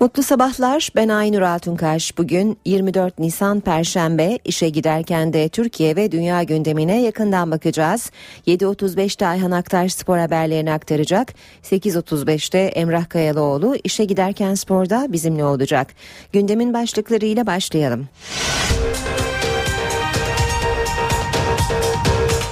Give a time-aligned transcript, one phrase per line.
[0.00, 0.88] Mutlu sabahlar.
[0.96, 2.18] Ben Aynur Altunkaş.
[2.18, 4.38] Bugün 24 Nisan Perşembe.
[4.44, 8.10] İşe giderken de Türkiye ve dünya gündemine yakından bakacağız.
[8.46, 11.34] 7.35'te Ayhan Aktaş spor haberlerini aktaracak.
[11.62, 15.88] 8.35'te Emrah Kayalıoğlu işe giderken sporda bizimle olacak.
[16.32, 18.08] Gündemin başlıklarıyla başlayalım.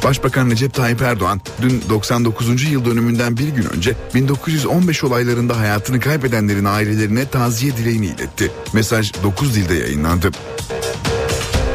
[0.05, 2.71] Başbakan Recep Tayyip Erdoğan dün 99.
[2.71, 8.51] yıl dönümünden bir gün önce 1915 olaylarında hayatını kaybedenlerin ailelerine taziye dileğini iletti.
[8.73, 10.31] Mesaj 9 dilde yayınlandı.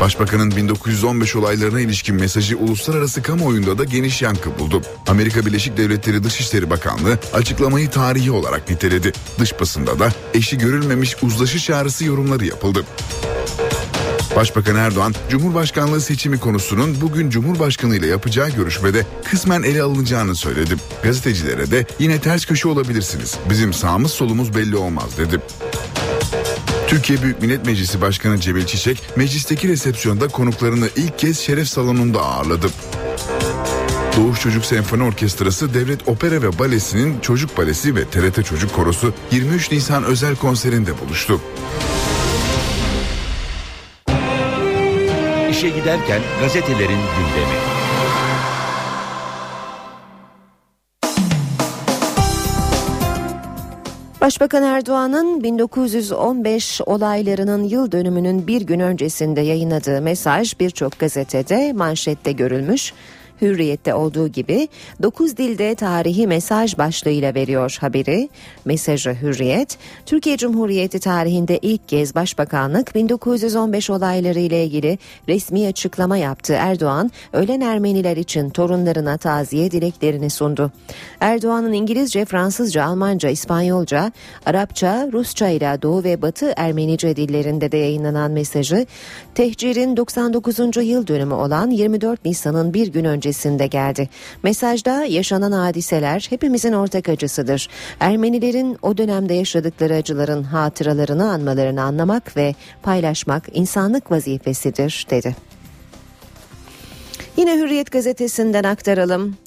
[0.01, 4.81] Başbakanın 1915 olaylarına ilişkin mesajı uluslararası kamuoyunda da geniş yankı buldu.
[5.07, 9.11] Amerika Birleşik Devletleri Dışişleri Bakanlığı açıklamayı tarihi olarak niteledi.
[9.39, 12.85] Dış basında da eşi görülmemiş uzlaşı çağrısı yorumları yapıldı.
[14.35, 20.75] Başbakan Erdoğan, Cumhurbaşkanlığı seçimi konusunun bugün Cumhurbaşkanı ile yapacağı görüşmede kısmen ele alınacağını söyledi.
[21.03, 23.37] Gazetecilere de yine ters köşe olabilirsiniz.
[23.49, 25.41] Bizim sağımız solumuz belli olmaz dedi.
[26.87, 32.67] Türkiye Büyük Millet Meclisi Başkanı Cemil Çiçek, meclisteki resepsiyonda konuklarını ilk kez şeref salonunda ağırladı.
[34.17, 39.71] Doğuş Çocuk Senfoni Orkestrası Devlet Opera ve Balesi'nin Çocuk Balesi ve TRT Çocuk Korosu 23
[39.71, 41.41] Nisan özel konserinde buluştu.
[45.59, 47.57] İşe giderken gazetelerin gündemi.
[54.21, 62.93] Başbakan Erdoğan'ın 1915 olaylarının yıl dönümünün bir gün öncesinde yayınladığı mesaj birçok gazetede manşette görülmüş.
[63.41, 64.67] Hürriyet'te olduğu gibi
[65.03, 68.29] 9 dilde tarihi mesaj başlığıyla veriyor haberi.
[68.65, 76.53] Mesajı Hürriyet, Türkiye Cumhuriyeti tarihinde ilk kez Başbakanlık 1915 olayları ile ilgili resmi açıklama yaptı.
[76.53, 80.71] Erdoğan, ölen Ermeniler için torunlarına taziye dileklerini sundu.
[81.19, 84.11] Erdoğan'ın İngilizce, Fransızca, Almanca, İspanyolca,
[84.45, 88.85] Arapça, Rusça ile Doğu ve Batı Ermenice dillerinde de yayınlanan mesajı,
[89.35, 90.59] tehcirin 99.
[90.59, 94.09] yıl dönümü olan 24 Nisan'ın bir gün önce öncesinde geldi.
[94.43, 97.67] Mesajda yaşanan hadiseler hepimizin ortak acısıdır.
[97.99, 105.35] Ermenilerin o dönemde yaşadıkları acıların hatıralarını anmalarını anlamak ve paylaşmak insanlık vazifesidir dedi.
[107.37, 109.37] Yine Hürriyet gazetesinden aktaralım.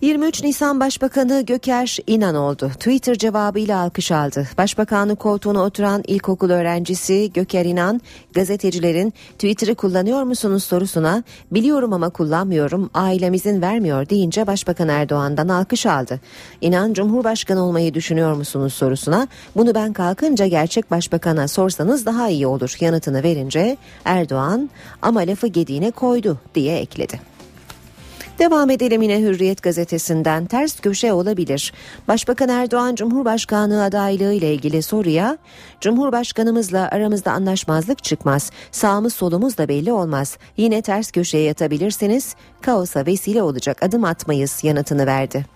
[0.00, 2.68] 23 Nisan Başbakanı Göker İnan oldu.
[2.68, 4.48] Twitter cevabıyla alkış aldı.
[4.58, 8.00] Başbakanlık koltuğuna oturan ilkokul öğrencisi Göker İnan,
[8.34, 16.20] gazetecilerin Twitter'ı kullanıyor musunuz sorusuna biliyorum ama kullanmıyorum, ailemizin vermiyor deyince Başbakan Erdoğan'dan alkış aldı.
[16.60, 22.76] İnan Cumhurbaşkanı olmayı düşünüyor musunuz sorusuna bunu ben kalkınca gerçek başbakana sorsanız daha iyi olur
[22.80, 24.70] yanıtını verince Erdoğan
[25.02, 27.35] ama lafı gediğine koydu diye ekledi.
[28.38, 31.72] Devam edelim yine Hürriyet gazetesinden ters köşe olabilir.
[32.08, 35.38] Başbakan Erdoğan Cumhurbaşkanlığı adaylığı ile ilgili soruya
[35.80, 38.50] Cumhurbaşkanımızla aramızda anlaşmazlık çıkmaz.
[38.70, 40.38] Sağımız solumuz da belli olmaz.
[40.56, 42.34] Yine ters köşeye yatabilirsiniz.
[42.60, 45.46] Kaosa vesile olacak adım atmayız yanıtını verdi.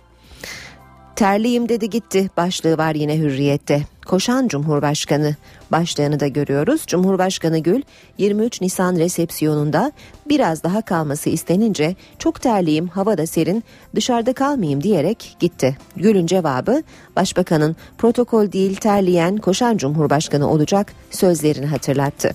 [1.16, 3.82] Terliyim dedi gitti başlığı var yine hürriyette.
[4.10, 5.36] Koşan Cumhurbaşkanı
[5.72, 6.82] başlığını da görüyoruz.
[6.86, 7.82] Cumhurbaşkanı Gül
[8.18, 9.92] 23 Nisan resepsiyonunda
[10.28, 15.76] biraz daha kalması istenince çok terliyim hava da serin dışarıda kalmayayım diyerek gitti.
[15.96, 16.82] Gül'ün cevabı
[17.16, 22.30] başbakanın protokol değil terleyen koşan Cumhurbaşkanı olacak sözlerini hatırlattı.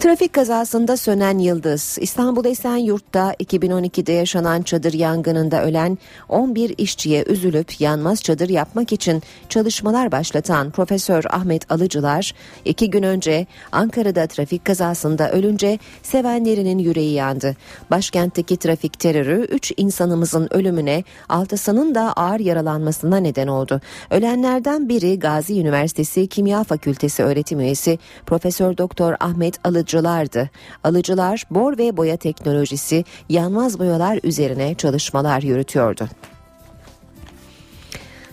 [0.00, 5.98] Trafik kazasında sönen yıldız İstanbul Esenyurt'ta 2012'de yaşanan çadır yangınında ölen
[6.28, 13.46] 11 işçiye üzülüp yanmaz çadır yapmak için çalışmalar başlatan Profesör Ahmet Alıcılar iki gün önce
[13.72, 17.56] Ankara'da trafik kazasında ölünce sevenlerinin yüreği yandı.
[17.90, 23.80] Başkentteki trafik terörü 3 insanımızın ölümüne 6'sının da ağır yaralanmasına neden oldu.
[24.10, 30.50] Ölenlerden biri Gazi Üniversitesi Kimya Fakültesi öğretim üyesi Profesör Doktor Ahmet Alıcılar alıcılardı.
[30.84, 36.08] Alıcılar bor ve boya teknolojisi yanmaz boyalar üzerine çalışmalar yürütüyordu.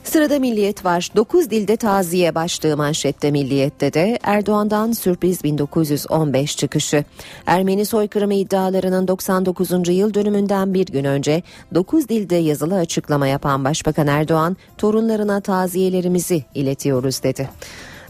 [0.04, 1.10] Sırada Milliyet var.
[1.16, 7.04] 9 dilde taziye başlığı manşette Milliyet'te de Erdoğan'dan sürpriz 1915 çıkışı.
[7.46, 9.72] Ermeni soykırımı iddialarının 99.
[9.90, 17.24] yıl dönümünden bir gün önce 9 dilde yazılı açıklama yapan Başbakan Erdoğan torunlarına taziyelerimizi iletiyoruz
[17.24, 17.50] dedi.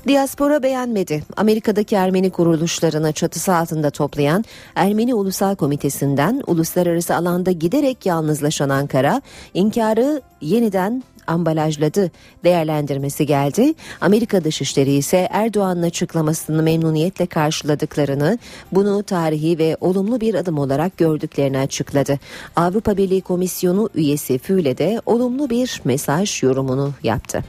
[0.07, 1.23] Diaspora beğenmedi.
[1.37, 4.45] Amerika'daki Ermeni kuruluşlarını çatısı altında toplayan
[4.75, 9.21] Ermeni Ulusal Komitesi'nden uluslararası alanda giderek yalnızlaşan Ankara,
[9.53, 12.11] inkarı yeniden ambalajladı
[12.43, 13.73] değerlendirmesi geldi.
[14.01, 18.39] Amerika Dışişleri ise Erdoğan'ın açıklamasını memnuniyetle karşıladıklarını,
[18.71, 22.19] bunu tarihi ve olumlu bir adım olarak gördüklerini açıkladı.
[22.55, 27.43] Avrupa Birliği Komisyonu üyesi Füle de olumlu bir mesaj yorumunu yaptı.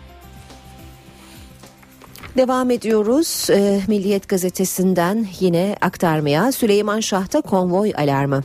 [2.37, 8.43] Devam ediyoruz e, Milliyet gazetesinden yine aktarmaya Süleyman Şah'ta konvoy alarmı.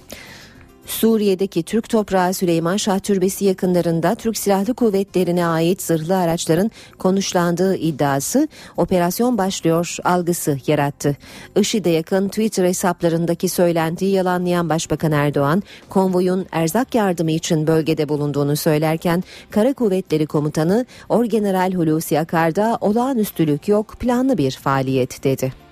[0.89, 8.47] Suriye'deki Türk toprağı Süleyman Şah Türbesi yakınlarında Türk Silahlı Kuvvetleri'ne ait zırhlı araçların konuşlandığı iddiası
[8.77, 11.17] operasyon başlıyor algısı yarattı.
[11.55, 19.23] IŞİD'e yakın Twitter hesaplarındaki söylentiyi yalanlayan Başbakan Erdoğan, konvoyun erzak yardımı için bölgede bulunduğunu söylerken
[19.49, 25.68] Kara Kuvvetleri Komutanı Orgeneral Hulusi Akar'da olağanüstülük yok planlı bir faaliyet dedi.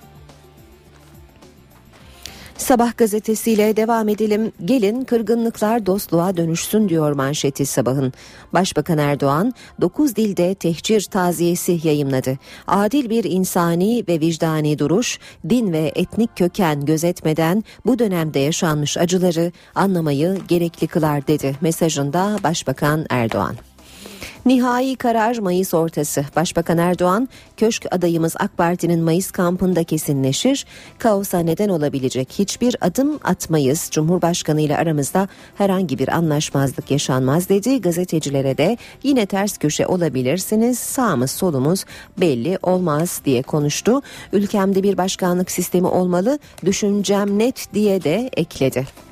[2.58, 4.52] Sabah gazetesiyle devam edelim.
[4.66, 8.14] Gelin kırgınlıklar dostluğa dönüşsün diyor manşeti sabahın.
[8.54, 12.38] Başbakan Erdoğan 9 dilde tehcir taziyesi yayımladı.
[12.68, 15.20] Adil bir insani ve vicdani duruş,
[15.50, 23.06] din ve etnik köken gözetmeden bu dönemde yaşanmış acıları anlamayı gerekli kılar dedi mesajında Başbakan
[23.10, 23.56] Erdoğan.
[24.46, 26.26] Nihai karar Mayıs ortası.
[26.36, 30.66] Başbakan Erdoğan, köşk adayımız AK Parti'nin Mayıs kampında kesinleşir.
[30.98, 33.90] Kaosa neden olabilecek hiçbir adım atmayız.
[33.92, 37.82] Cumhurbaşkanı ile aramızda herhangi bir anlaşmazlık yaşanmaz dedi.
[37.82, 40.80] Gazetecilere de yine ters köşe olabilirsiniz.
[40.80, 41.86] Sağımız solumuz
[42.18, 44.02] belli olmaz diye konuştu.
[44.34, 46.40] Ülkemde bir başkanlık sistemi olmalı.
[46.66, 49.07] Düşüncem net diye de ekledi.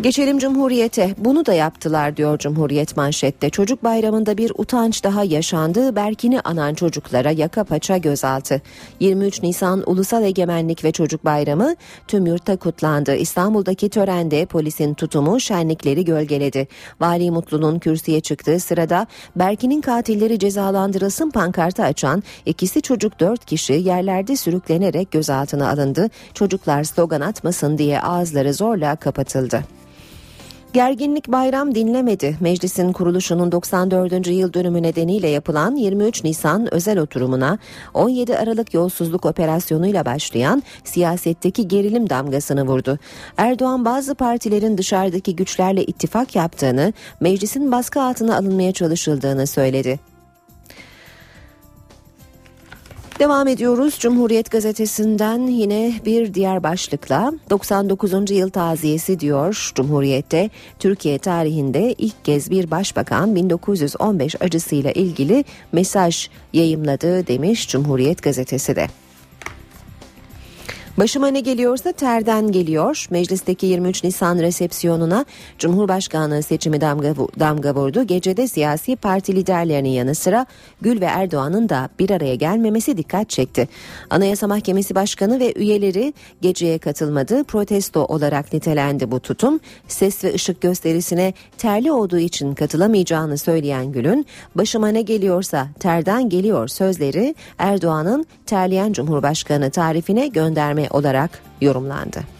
[0.00, 1.14] Geçelim Cumhuriyet'e.
[1.18, 3.50] Bunu da yaptılar diyor Cumhuriyet manşette.
[3.50, 5.96] Çocuk bayramında bir utanç daha yaşandı.
[5.96, 8.62] Berkin'i anan çocuklara yaka paça gözaltı.
[9.00, 11.76] 23 Nisan Ulusal Egemenlik ve Çocuk Bayramı
[12.08, 13.14] tüm yurtta kutlandı.
[13.14, 16.68] İstanbul'daki törende polisin tutumu şenlikleri gölgeledi.
[17.00, 19.06] Vali Mutlu'nun kürsüye çıktığı sırada
[19.36, 26.08] Berkin'in katilleri cezalandırılsın pankartı açan ikisi çocuk dört kişi yerlerde sürüklenerek gözaltına alındı.
[26.34, 29.64] Çocuklar slogan atmasın diye ağızları zorla kapatıldı.
[30.72, 32.36] Gerginlik bayram dinlemedi.
[32.40, 34.26] Meclisin kuruluşunun 94.
[34.26, 37.58] yıl dönümü nedeniyle yapılan 23 Nisan özel oturumuna
[37.94, 42.98] 17 Aralık yolsuzluk operasyonuyla başlayan siyasetteki gerilim damgasını vurdu.
[43.36, 50.17] Erdoğan bazı partilerin dışarıdaki güçlerle ittifak yaptığını, meclisin baskı altına alınmaya çalışıldığını söyledi.
[53.18, 58.30] Devam ediyoruz Cumhuriyet gazetesinden yine bir diğer başlıkla 99.
[58.30, 67.26] yıl taziyesi diyor Cumhuriyet'te Türkiye tarihinde ilk kez bir başbakan 1915 acısıyla ilgili mesaj yayımladı
[67.26, 68.86] demiş Cumhuriyet gazetesi de.
[70.98, 73.06] Başıma ne geliyorsa terden geliyor.
[73.10, 75.24] Meclisteki 23 Nisan resepsiyonuna
[75.58, 78.02] Cumhurbaşkanlığı seçimi damga, damga vurdu.
[78.02, 80.46] Gecede siyasi parti liderlerinin yanı sıra
[80.80, 83.68] Gül ve Erdoğan'ın da bir araya gelmemesi dikkat çekti.
[84.10, 87.44] Anayasa Mahkemesi Başkanı ve üyeleri geceye katılmadı.
[87.44, 89.60] Protesto olarak nitelendi bu tutum.
[89.88, 96.68] Ses ve ışık gösterisine terli olduğu için katılamayacağını söyleyen Gül'ün başıma ne geliyorsa terden geliyor
[96.68, 102.38] sözleri Erdoğan'ın terleyen Cumhurbaşkanı tarifine gönderme olarak yorumlandı.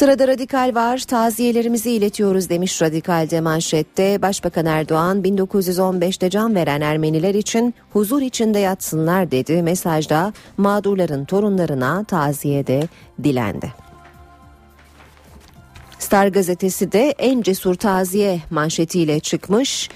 [0.00, 4.22] Sırada radikal var taziyelerimizi iletiyoruz demiş radikalde manşette.
[4.22, 9.62] Başbakan Erdoğan 1915'te can veren Ermeniler için huzur içinde yatsınlar dedi.
[9.62, 12.88] Mesajda mağdurların torunlarına taziyede
[13.22, 13.72] dilendi.
[15.98, 19.88] Star gazetesi de en cesur taziye manşetiyle çıkmış.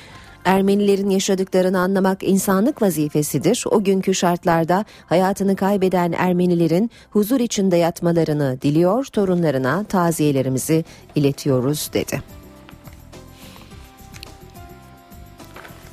[0.45, 3.65] Ermenilerin yaşadıklarını anlamak insanlık vazifesidir.
[3.71, 10.85] O günkü şartlarda hayatını kaybeden Ermenilerin huzur içinde yatmalarını diliyor, torunlarına taziyelerimizi
[11.15, 12.23] iletiyoruz dedi.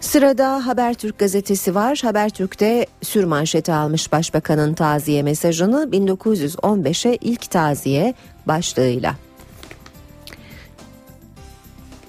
[0.02, 2.00] Sırada Habertürk gazetesi var.
[2.04, 8.14] Habertürk'te sür manşeti almış başbakanın taziye mesajını 1915'e ilk taziye
[8.48, 9.16] başlığıyla.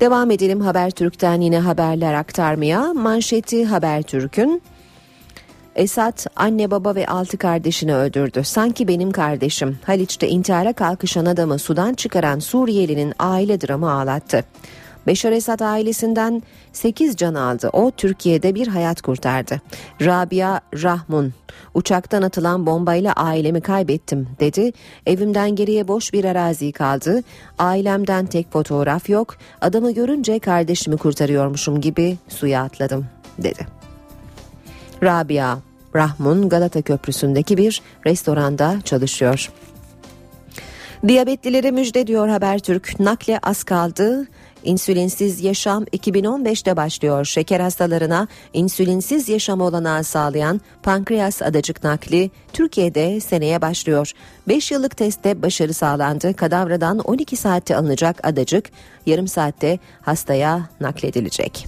[0.02, 2.92] Devam edelim Habertürk'ten yine haberler aktarmaya.
[2.92, 4.62] Manşeti Habertürk'ün
[5.76, 8.44] Esat anne baba ve altı kardeşini öldürdü.
[8.44, 9.78] Sanki benim kardeşim.
[9.84, 14.44] Haliç'te intihara kalkışan adamı sudan çıkaran Suriyelinin aile dramı ağlattı.
[15.06, 16.42] Beşar Esad ailesinden
[16.72, 17.70] 8 can aldı.
[17.72, 19.60] O Türkiye'de bir hayat kurtardı.
[20.00, 21.32] Rabia Rahmun
[21.74, 24.72] uçaktan atılan bombayla ailemi kaybettim dedi.
[25.06, 27.22] Evimden geriye boş bir arazi kaldı.
[27.58, 29.36] Ailemden tek fotoğraf yok.
[29.60, 33.06] Adamı görünce kardeşimi kurtarıyormuşum gibi suya atladım
[33.38, 33.66] dedi.
[35.02, 35.58] Rabia
[35.96, 39.50] Rahmun Galata Köprüsü'ndeki bir restoranda çalışıyor.
[41.08, 43.00] Diyabetlilere müjde diyor Habertürk.
[43.00, 44.26] Nakle az kaldı.
[44.64, 47.24] İnsülinsiz yaşam 2015'te başlıyor.
[47.24, 54.12] Şeker hastalarına insülinsiz yaşam olanağı sağlayan pankreas adacık nakli Türkiye'de seneye başlıyor.
[54.48, 56.34] 5 yıllık testte başarı sağlandı.
[56.34, 58.70] Kadavradan 12 saatte alınacak adacık
[59.06, 61.66] yarım saatte hastaya nakledilecek.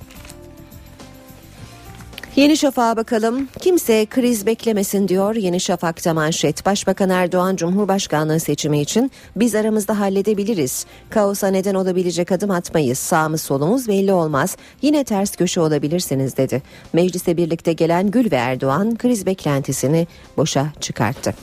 [2.37, 3.49] Yeni Şafak'a bakalım.
[3.61, 6.67] Kimse kriz beklemesin diyor Yeni Şafak'ta manşet.
[6.67, 10.87] Başbakan Erdoğan Cumhurbaşkanlığı seçimi için biz aramızda halledebiliriz.
[11.11, 12.99] Kaosa neden olabilecek adım atmayız.
[12.99, 14.57] Sağımız solumuz belli olmaz.
[14.83, 16.63] Yine ters köşe olabilirsiniz dedi.
[16.93, 21.35] Meclise birlikte gelen Gül ve Erdoğan kriz beklentisini boşa çıkarttı.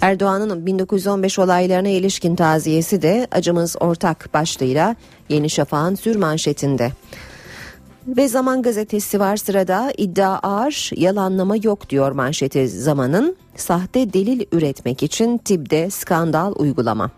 [0.00, 4.96] Erdoğan'ın 1915 olaylarına ilişkin taziyesi de acımız ortak başlığıyla
[5.28, 6.92] Yeni Şafak'ın sür manşetinde.
[8.06, 15.02] Ve Zaman Gazetesi var sırada iddia ağır yalanlama yok diyor manşeti Zaman'ın sahte delil üretmek
[15.02, 17.10] için TİB'de skandal uygulama.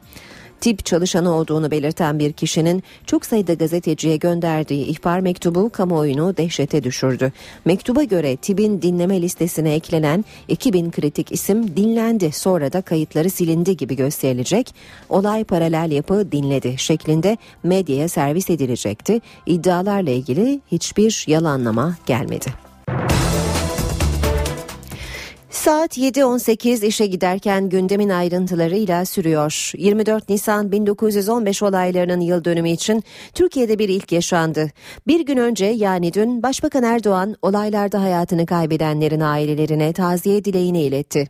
[0.60, 7.32] Tip çalışanı olduğunu belirten bir kişinin çok sayıda gazeteciye gönderdiği ihbar mektubu kamuoyunu dehşete düşürdü.
[7.64, 13.96] Mektuba göre TİB'in dinleme listesine eklenen 2000 kritik isim dinlendi sonra da kayıtları silindi gibi
[13.96, 14.74] gösterilecek.
[15.08, 19.20] Olay paralel yapı dinledi şeklinde medyaya servis edilecekti.
[19.46, 22.46] İddialarla ilgili hiçbir yalanlama gelmedi.
[25.56, 29.72] Saat 7.18 işe giderken gündemin ayrıntılarıyla sürüyor.
[29.76, 34.70] 24 Nisan 1915 olaylarının yıl dönümü için Türkiye'de bir ilk yaşandı.
[35.06, 41.28] Bir gün önce yani dün Başbakan Erdoğan olaylarda hayatını kaybedenlerin ailelerine taziye dileğini iletti.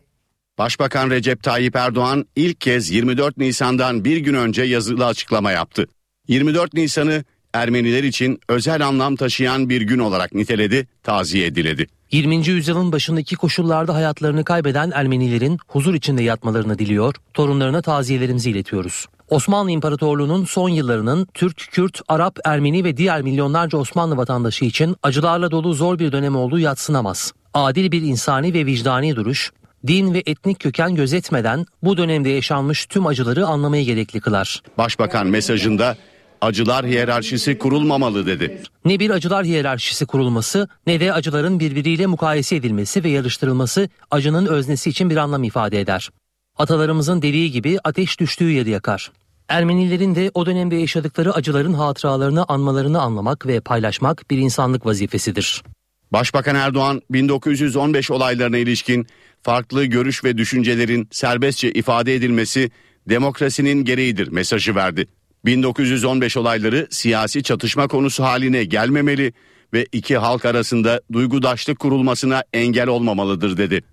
[0.57, 5.87] Başbakan Recep Tayyip Erdoğan ilk kez 24 Nisan'dan bir gün önce yazılı açıklama yaptı.
[6.27, 7.23] 24 Nisan'ı
[7.57, 11.87] Ermeniler için özel anlam taşıyan bir gün olarak niteledi, taziye diledi.
[12.11, 12.47] 20.
[12.47, 19.05] yüzyılın başındaki koşullarda hayatlarını kaybeden Ermenilerin huzur içinde yatmalarını diliyor, torunlarına taziyelerimizi iletiyoruz.
[19.29, 25.51] Osmanlı İmparatorluğu'nun son yıllarının Türk, Kürt, Arap, Ermeni ve diğer milyonlarca Osmanlı vatandaşı için acılarla
[25.51, 27.31] dolu zor bir dönem olduğu yatsınamaz.
[27.53, 29.51] Adil bir insani ve vicdani duruş,
[29.87, 34.61] din ve etnik köken gözetmeden bu dönemde yaşanmış tüm acıları anlamayı gerekli kılar.
[34.77, 35.97] Başbakan mesajında
[36.41, 38.61] acılar hiyerarşisi kurulmamalı dedi.
[38.85, 44.89] Ne bir acılar hiyerarşisi kurulması ne de acıların birbiriyle mukayese edilmesi ve yarıştırılması acının öznesi
[44.89, 46.09] için bir anlam ifade eder.
[46.57, 49.11] Atalarımızın dediği gibi ateş düştüğü yeri yakar.
[49.47, 55.63] Ermenilerin de o dönemde yaşadıkları acıların hatıralarını anmalarını anlamak ve paylaşmak bir insanlık vazifesidir.
[56.11, 59.07] Başbakan Erdoğan 1915 olaylarına ilişkin
[59.43, 62.71] farklı görüş ve düşüncelerin serbestçe ifade edilmesi
[63.09, 65.07] demokrasinin gereğidir mesajı verdi.
[65.47, 69.33] 1915 olayları siyasi çatışma konusu haline gelmemeli
[69.73, 73.83] ve iki halk arasında duygudaşlık kurulmasına engel olmamalıdır dedi.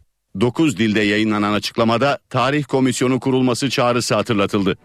[0.41, 4.77] 9 dilde yayınlanan açıklamada tarih komisyonu kurulması çağrısı hatırlatıldı.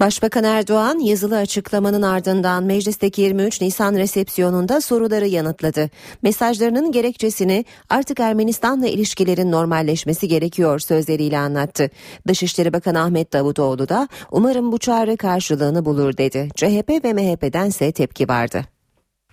[0.00, 5.90] Başbakan Erdoğan yazılı açıklamanın ardından meclisteki 23 Nisan resepsiyonunda soruları yanıtladı.
[6.22, 11.90] Mesajlarının gerekçesini artık Ermenistan'la ilişkilerin normalleşmesi gerekiyor sözleriyle anlattı.
[12.28, 16.48] Dışişleri Bakanı Ahmet Davutoğlu da umarım bu çağrı karşılığını bulur dedi.
[16.56, 18.64] CHP ve MHP'dense tepki vardı.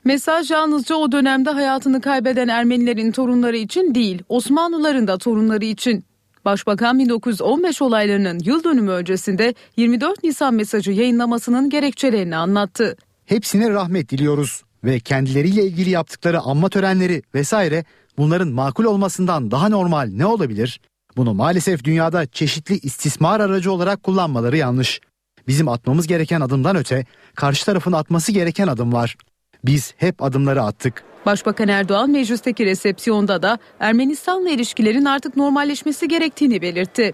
[0.05, 6.05] Mesaj yalnızca o dönemde hayatını kaybeden Ermenilerin torunları için değil, Osmanlıların da torunları için.
[6.45, 12.97] Başbakan 1915 olaylarının yıl dönümü öncesinde 24 Nisan mesajı yayınlamasının gerekçelerini anlattı.
[13.25, 17.85] Hepsine rahmet diliyoruz ve kendileriyle ilgili yaptıkları anma törenleri vesaire
[18.17, 20.79] bunların makul olmasından daha normal ne olabilir?
[21.17, 25.01] Bunu maalesef dünyada çeşitli istismar aracı olarak kullanmaları yanlış.
[25.47, 29.17] Bizim atmamız gereken adımdan öte karşı tarafın atması gereken adım var.
[29.65, 31.03] Biz hep adımları attık.
[31.25, 37.13] Başbakan Erdoğan meclisteki resepsiyonda da Ermenistan'la ilişkilerin artık normalleşmesi gerektiğini belirtti.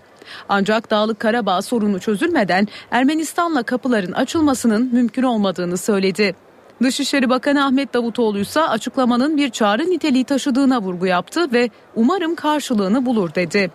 [0.50, 6.36] Ancak Dağlık Karabağ sorunu çözülmeden Ermenistan'la kapıların açılmasının mümkün olmadığını söyledi.
[6.84, 13.06] Dışişleri Bakanı Ahmet Davutoğlu ise açıklamanın bir çağrı niteliği taşıdığına vurgu yaptı ve umarım karşılığını
[13.06, 13.72] bulur dedi.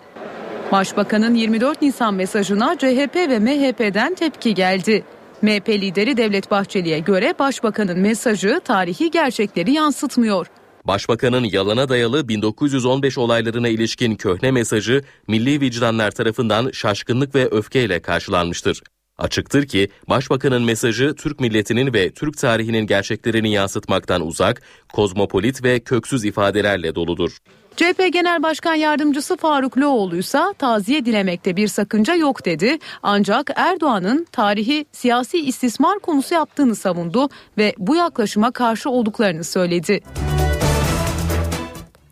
[0.73, 5.05] Başbakanın 24 Nisan mesajına CHP ve MHP'den tepki geldi.
[5.45, 10.47] MHP lideri Devlet Bahçeli'ye göre başbakanın mesajı tarihi gerçekleri yansıtmıyor.
[10.85, 18.83] Başbakanın yalana dayalı 1915 olaylarına ilişkin köhne mesajı milli vicdanlar tarafından şaşkınlık ve öfkeyle karşılanmıştır.
[19.19, 26.25] Açıktır ki Başbakanın mesajı Türk milletinin ve Türk tarihinin gerçeklerini yansıtmaktan uzak, kozmopolit ve köksüz
[26.25, 27.39] ifadelerle doludur.
[27.77, 32.79] CHP Genel Başkan Yardımcısı Faruk Loğlu ise taziye dilemekte bir sakınca yok dedi.
[33.03, 37.29] Ancak Erdoğan'ın tarihi siyasi istismar konusu yaptığını savundu
[37.59, 40.01] ve bu yaklaşıma karşı olduklarını söyledi.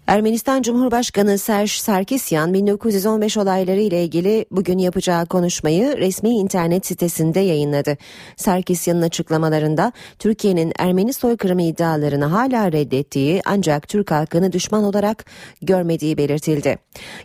[0.07, 7.97] Ermenistan Cumhurbaşkanı Serj Sarkisyan 1915 olayları ile ilgili bugün yapacağı konuşmayı resmi internet sitesinde yayınladı.
[8.37, 15.25] Sarkisyan'ın açıklamalarında Türkiye'nin Ermeni soykırımı iddialarını hala reddettiği ancak Türk halkını düşman olarak
[15.63, 16.79] görmediği belirtildi.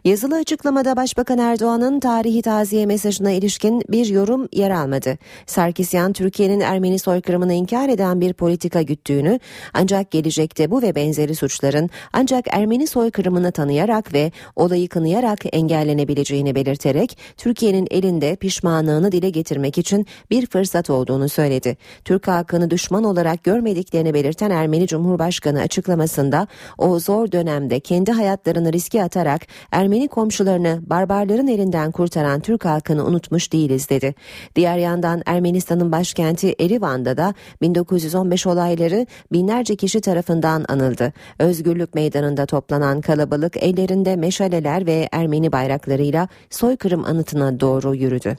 [0.05, 5.17] Yazılı açıklamada Başbakan Erdoğan'ın tarihi taziye mesajına ilişkin bir yorum yer almadı.
[5.45, 9.39] Sarkisyan Türkiye'nin Ermeni soykırımını inkar eden bir politika güttüğünü
[9.73, 17.17] ancak gelecekte bu ve benzeri suçların ancak Ermeni soykırımını tanıyarak ve olayı kınayarak engellenebileceğini belirterek
[17.37, 21.77] Türkiye'nin elinde pişmanlığını dile getirmek için bir fırsat olduğunu söyledi.
[22.05, 26.47] Türk halkını düşman olarak görmediklerini belirten Ermeni Cumhurbaşkanı açıklamasında
[26.77, 33.53] o zor dönemde kendi hayatlarını riske atarak Ermeni komşularını barbarların elinden kurtaran Türk halkını unutmuş
[33.53, 34.15] değiliz dedi.
[34.55, 41.13] Diğer yandan Ermenistan'ın başkenti Erivan'da da 1915 olayları binlerce kişi tarafından anıldı.
[41.39, 48.37] Özgürlük Meydanı'nda toplanan kalabalık ellerinde meşaleler ve Ermeni bayraklarıyla soykırım anıtına doğru yürüdü.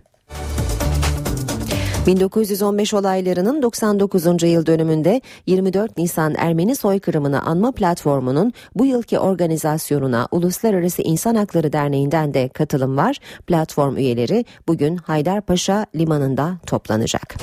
[2.07, 4.25] 1915 olaylarının 99.
[4.43, 12.35] yıl dönümünde 24 Nisan Ermeni soykırımını anma platformunun bu yılki organizasyonuna Uluslararası İnsan Hakları Derneği'nden
[12.35, 13.17] de katılım var.
[13.47, 17.37] Platform üyeleri bugün Haydarpaşa limanında toplanacak.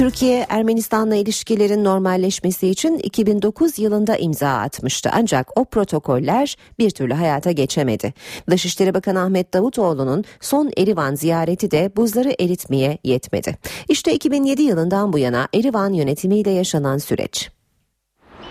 [0.00, 5.10] Türkiye Ermenistan'la ilişkilerin normalleşmesi için 2009 yılında imza atmıştı.
[5.12, 8.14] Ancak o protokoller bir türlü hayata geçemedi.
[8.50, 13.58] Dışişleri Bakanı Ahmet Davutoğlu'nun son Erivan ziyareti de buzları eritmeye yetmedi.
[13.88, 17.50] İşte 2007 yılından bu yana Erivan yönetimiyle yaşanan süreç.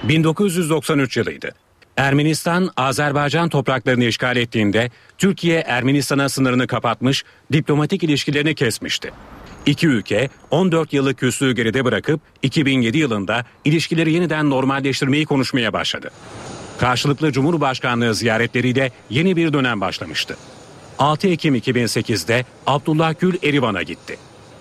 [0.04, 1.52] 1993 yılıydı.
[1.98, 9.12] Ermenistan, Azerbaycan topraklarını işgal ettiğinde Türkiye Ermenistan'a sınırını kapatmış, diplomatik ilişkilerini kesmişti.
[9.70, 16.10] İki ülke 14 yıllık küslüğü geride bırakıp 2007 yılında ilişkileri yeniden normalleştirmeyi konuşmaya başladı.
[16.80, 20.38] Karşılıklı Cumhurbaşkanlığı ziyaretleriyle yeni bir dönem başlamıştı.
[21.00, 24.18] 6 Ekim 2008'de Abdullah Gül Erivan'a gitti.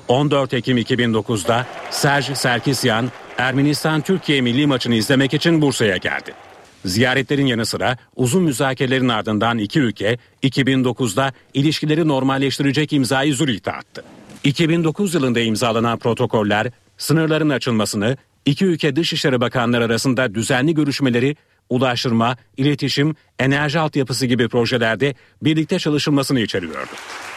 [0.09, 6.33] 14 Ekim 2009'da Serj Serkisyan Ermenistan-Türkiye milli maçını izlemek için Bursa'ya geldi.
[6.85, 14.05] Ziyaretlerin yanı sıra uzun müzakerelerin ardından iki ülke 2009'da ilişkileri normalleştirecek imzayı Zürih'te attı.
[14.45, 21.37] 2009 yılında imzalanan protokoller sınırların açılmasını, iki ülke Dışişleri Bakanları arasında düzenli görüşmeleri,
[21.71, 26.91] ulaştırma, iletişim, enerji altyapısı gibi projelerde birlikte çalışılmasını içeriyordu.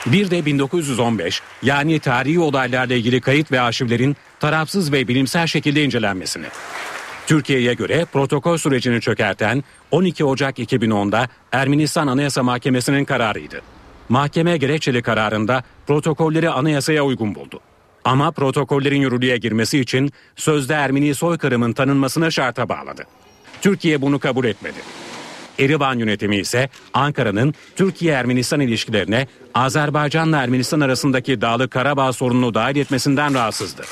[0.06, 6.46] Bir de 1915 yani tarihi olaylarla ilgili kayıt ve arşivlerin tarafsız ve bilimsel şekilde incelenmesini.
[7.28, 13.62] Türkiye'ye göre protokol sürecini çökerten 12 Ocak 2010'da Ermenistan Anayasa Mahkemesi'nin kararıydı.
[14.10, 17.60] Mahkeme gerekçeli kararında protokolleri anayasaya uygun buldu.
[18.04, 23.04] Ama protokollerin yürürlüğe girmesi için sözde Ermeni soykırımın tanınmasına şarta bağladı.
[23.62, 24.78] Türkiye bunu kabul etmedi.
[25.60, 33.84] Erivan yönetimi ise Ankara'nın Türkiye-Ermenistan ilişkilerine Azerbaycan'la Ermenistan arasındaki Dağlık Karabağ sorununu dahil etmesinden rahatsızdı.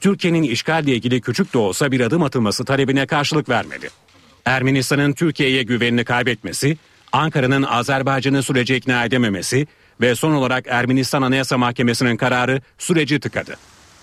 [0.00, 3.88] Türkiye'nin işgalle ilgili küçük de olsa bir adım atılması talebine karşılık vermedi.
[4.44, 6.76] Ermenistan'ın Türkiye'ye güvenini kaybetmesi
[7.12, 9.66] Ankara'nın Azerbaycan'ı sürece ikna edememesi
[10.00, 13.56] ve son olarak Ermenistan Anayasa Mahkemesi'nin kararı süreci tıkadı.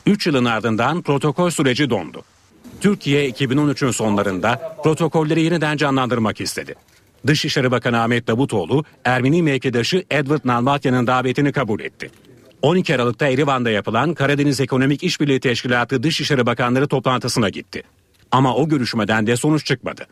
[0.06, 2.24] 3 yılın ardından protokol süreci dondu.
[2.82, 6.76] Türkiye 2013'ün sonlarında protokolleri yeniden canlandırmak istedi.
[7.28, 12.10] Dışişleri Bakanı Ahmet Davutoğlu, Ermeni mevkidaşı Edward Nalmatya'nın davetini kabul etti.
[12.62, 17.84] 12 Aralık'ta Erivan'da yapılan Karadeniz Ekonomik İşbirliği Teşkilatı Dışişleri Bakanları toplantısına gitti.
[18.32, 20.08] Ama o görüşmeden de sonuç çıkmadı.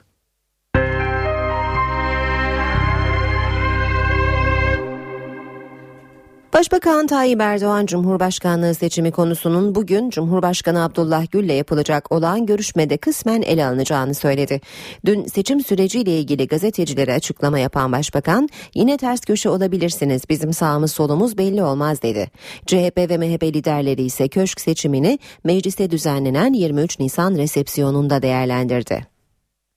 [6.54, 13.66] Başbakan Tayyip Erdoğan Cumhurbaşkanlığı seçimi konusunun bugün Cumhurbaşkanı Abdullah Gül'le yapılacak olan görüşmede kısmen ele
[13.66, 14.62] alınacağını söyledi.
[15.06, 21.38] Dün seçim süreciyle ilgili gazetecilere açıklama yapan Başbakan yine ters köşe olabilirsiniz bizim sağımız solumuz
[21.38, 22.32] belli olmaz dedi.
[22.66, 29.19] CHP ve MHP liderleri ise köşk seçimini mecliste düzenlenen 23 Nisan resepsiyonunda değerlendirdi.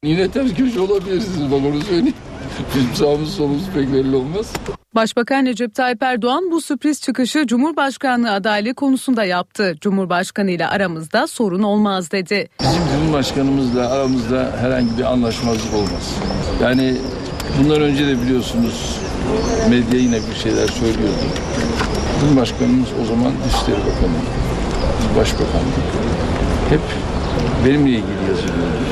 [0.05, 2.15] Yine ters köşe olabilirsiniz bak onu söyleyeyim.
[2.75, 4.53] Bizim sağımız solumuz pek belli olmaz.
[4.95, 9.75] Başbakan Recep Tayyip Erdoğan bu sürpriz çıkışı Cumhurbaşkanlığı adaylığı konusunda yaptı.
[9.81, 12.49] Cumhurbaşkanı ile aramızda sorun olmaz dedi.
[12.61, 16.15] Bizim Cumhurbaşkanımızla aramızda herhangi bir anlaşmazlık olmaz.
[16.63, 16.97] Yani
[17.59, 18.99] bundan önce de biliyorsunuz
[19.71, 21.25] medya yine bir şeyler söylüyordu.
[22.21, 24.19] Cumhurbaşkanımız o zaman Dışişleri Bakanı,
[25.17, 25.75] Başbakanlık
[26.69, 26.81] hep
[27.67, 28.83] benimle ilgili yazılıyordu.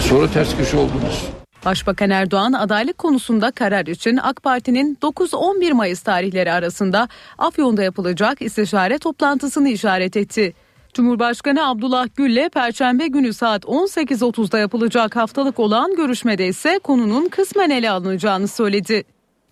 [0.00, 1.28] Sonra ters köşe oldunuz.
[1.64, 8.98] Başbakan Erdoğan adaylık konusunda karar için AK Parti'nin 9-11 Mayıs tarihleri arasında Afyon'da yapılacak istişare
[8.98, 10.54] toplantısını işaret etti.
[10.94, 17.90] Cumhurbaşkanı Abdullah Gül'le Perşembe günü saat 18.30'da yapılacak haftalık olan görüşmede ise konunun kısmen ele
[17.90, 19.04] alınacağını söyledi.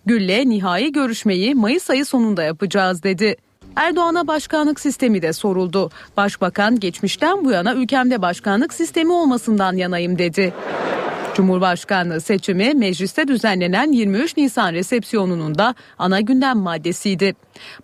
[0.05, 3.35] Gül'le nihai görüşmeyi Mayıs ayı sonunda yapacağız dedi.
[3.79, 5.89] Erdoğan'a başkanlık sistemi de soruldu.
[6.17, 10.53] Başbakan geçmişten bu yana ülkemde başkanlık sistemi olmasından yanayım dedi.
[11.35, 17.35] Cumhurbaşkanlığı seçimi mecliste düzenlenen 23 Nisan resepsiyonunun da ana gündem maddesiydi.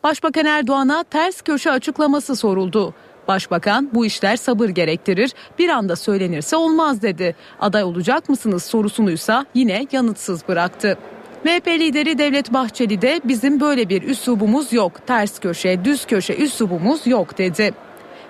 [0.04, 2.94] Başbakan Erdoğan'a ters köşe açıklaması soruldu.
[3.28, 7.36] Başbakan bu işler sabır gerektirir bir anda söylenirse olmaz dedi.
[7.60, 10.98] Aday olacak mısınız sorusunuysa yine yanıtsız bıraktı.
[11.46, 15.08] MHP lideri Devlet Bahçeli de bizim böyle bir üslubumuz yok.
[15.08, 17.74] Ters köşe, düz köşe üslubumuz yok dedi.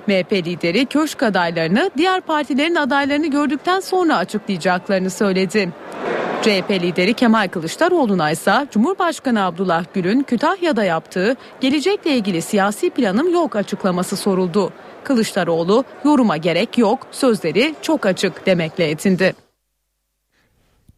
[0.08, 5.70] MHP lideri köşk adaylarını diğer partilerin adaylarını gördükten sonra açıklayacaklarını söyledi.
[6.42, 13.56] CHP lideri Kemal Kılıçdaroğlu'na ise Cumhurbaşkanı Abdullah Gül'ün Kütahya'da yaptığı gelecekle ilgili siyasi planım yok
[13.56, 14.74] açıklaması soruldu.
[15.04, 19.45] Kılıçdaroğlu yoruma gerek yok sözleri çok açık demekle yetindi.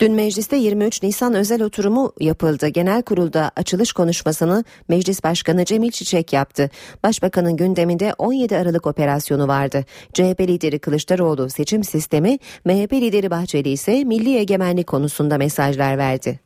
[0.01, 2.67] Dün mecliste 23 Nisan özel oturumu yapıldı.
[2.67, 6.69] Genel kurulda açılış konuşmasını Meclis Başkanı Cemil Çiçek yaptı.
[7.03, 9.85] Başbakanın gündeminde 17 Aralık operasyonu vardı.
[10.13, 16.39] CHP lideri Kılıçdaroğlu seçim sistemi, MHP lideri Bahçeli ise milli egemenlik konusunda mesajlar verdi.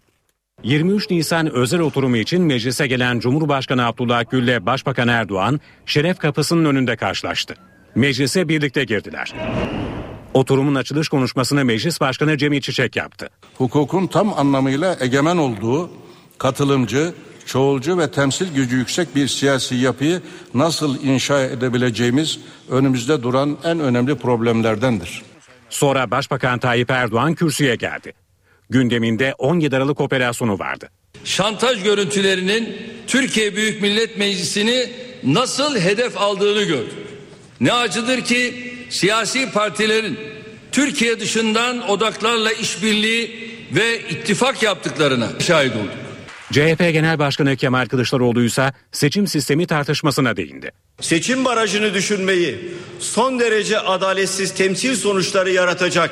[0.63, 6.65] 23 Nisan özel oturumu için meclise gelen Cumhurbaşkanı Abdullah Gül ile Başbakan Erdoğan şeref kapısının
[6.65, 7.55] önünde karşılaştı.
[7.95, 9.33] Meclise birlikte girdiler.
[10.33, 13.29] Oturumun açılış konuşmasını Meclis Başkanı Cemil Çiçek yaptı.
[13.57, 15.89] Hukukun tam anlamıyla egemen olduğu,
[16.37, 17.13] katılımcı,
[17.45, 20.21] çoğulcu ve temsil gücü yüksek bir siyasi yapıyı
[20.53, 22.39] nasıl inşa edebileceğimiz
[22.69, 25.21] önümüzde duran en önemli problemlerdendir.
[25.69, 28.13] Sonra Başbakan Tayyip Erdoğan kürsüye geldi.
[28.69, 30.89] Gündeminde 17 Aralık operasyonu vardı.
[31.23, 34.89] Şantaj görüntülerinin Türkiye Büyük Millet Meclisi'ni
[35.23, 36.93] nasıl hedef aldığını gördük.
[37.61, 40.19] Ne acıdır ki siyasi partilerin
[40.71, 45.91] Türkiye dışından odaklarla işbirliği ve ittifak yaptıklarına şahit olduk.
[46.51, 50.71] CHP Genel Başkanı Kemal Kılıçdaroğlu ise seçim sistemi tartışmasına değindi.
[51.01, 56.11] Seçim barajını düşünmeyi son derece adaletsiz temsil sonuçları yaratacak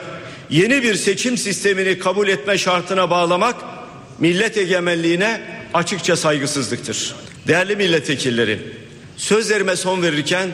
[0.49, 3.55] yeni bir seçim sistemini kabul etme şartına bağlamak
[4.19, 5.41] millet egemenliğine
[5.73, 7.15] açıkça saygısızlıktır.
[7.47, 8.59] Değerli milletvekilleri,
[9.17, 10.49] sözlerime son verirken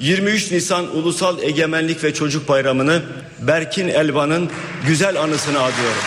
[0.00, 3.02] 23 Nisan Ulusal Egemenlik ve Çocuk Bayramı'nı
[3.40, 4.50] Berkin Elvan'ın
[4.86, 6.02] güzel anısına adıyorum.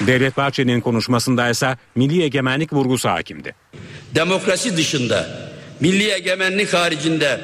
[0.00, 3.54] Devlet Bahçeli'nin konuşmasında ise milli egemenlik vurgusu hakimdi.
[4.14, 7.40] Demokrasi dışında, milli egemenlik haricinde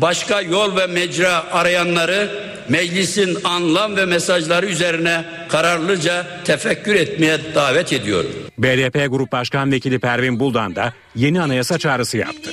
[0.00, 2.30] başka yol ve mecra arayanları
[2.68, 8.30] meclisin anlam ve mesajları üzerine kararlıca tefekkür etmeye davet ediyorum.
[8.58, 12.50] BDP Grup Başkan Vekili Pervin Buldan da yeni anayasa çağrısı yaptı.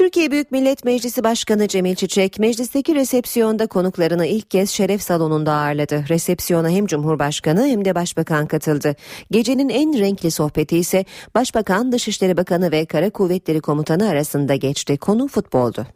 [0.00, 6.04] Türkiye Büyük Millet Meclisi Başkanı Cemil Çiçek, meclisteki resepsiyonda konuklarını ilk kez şeref salonunda ağırladı.
[6.08, 8.96] Resepsiyona hem Cumhurbaşkanı hem de Başbakan katıldı.
[9.30, 14.98] Gecenin en renkli sohbeti ise Başbakan, Dışişleri Bakanı ve Kara Kuvvetleri Komutanı arasında geçti.
[14.98, 15.86] Konu futboldu.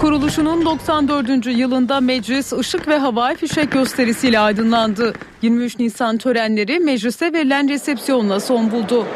[0.00, 1.46] Kuruluşunun 94.
[1.46, 5.12] yılında meclis ışık ve havai fişek gösterisiyle aydınlandı.
[5.42, 9.06] 23 Nisan törenleri meclise verilen resepsiyonla son buldu.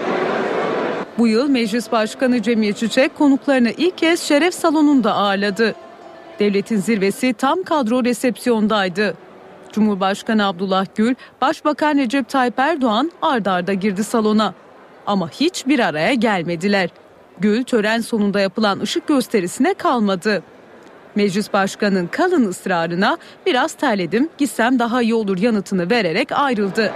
[1.18, 5.74] Bu yıl Meclis Başkanı Cemil Çiçek konuklarını ilk kez şeref salonunda ağırladı.
[6.38, 9.14] Devletin zirvesi tam kadro resepsiyondaydı.
[9.72, 14.54] Cumhurbaşkanı Abdullah Gül, Başbakan Recep Tayyip Erdoğan ard arda girdi salona.
[15.06, 16.90] Ama hiç bir araya gelmediler.
[17.38, 20.42] Gül tören sonunda yapılan ışık gösterisine kalmadı.
[21.14, 26.92] Meclis Başkanı'nın kalın ısrarına biraz terledim gitsem daha iyi olur yanıtını vererek ayrıldı.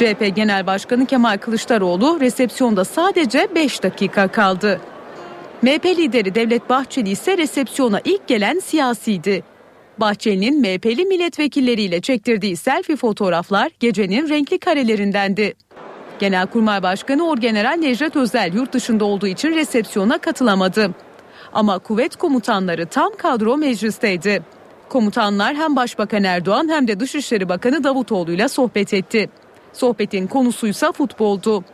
[0.00, 4.80] CHP Genel Başkanı Kemal Kılıçdaroğlu resepsiyonda sadece 5 dakika kaldı.
[5.62, 9.42] MHP lideri Devlet Bahçeli ise resepsiyona ilk gelen siyasiydi.
[9.98, 15.54] Bahçeli'nin MHP'li milletvekilleriyle çektirdiği selfie fotoğraflar gecenin renkli karelerindendi.
[16.18, 20.90] Genelkurmay Başkanı Orgeneral Necdet Özel yurt dışında olduğu için resepsiyona katılamadı.
[21.52, 24.42] Ama kuvvet komutanları tam kadro meclisteydi.
[24.88, 29.30] Komutanlar hem Başbakan Erdoğan hem de Dışişleri Bakanı Davutoğlu ile sohbet etti.
[29.72, 31.64] Sohbetin konusuysa futboldu.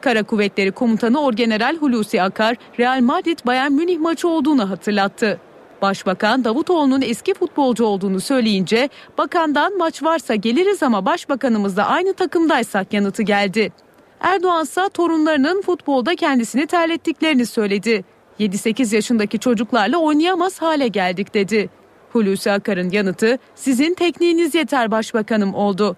[0.00, 5.40] Kara Kuvvetleri Komutanı Orgeneral Hulusi Akar, Real Madrid Bayern Münih maçı olduğunu hatırlattı.
[5.82, 13.22] Başbakan Davutoğlu'nun eski futbolcu olduğunu söyleyince bakandan maç varsa geliriz ama başbakanımızla aynı takımdaysak yanıtı
[13.22, 13.72] geldi.
[14.20, 18.04] Erdoğan ise torunlarının futbolda kendisini terlettiklerini söyledi.
[18.40, 21.70] 7-8 yaşındaki çocuklarla oynayamaz hale geldik dedi.
[22.12, 25.96] Hulusi Akar'ın yanıtı sizin tekniğiniz yeter başbakanım oldu.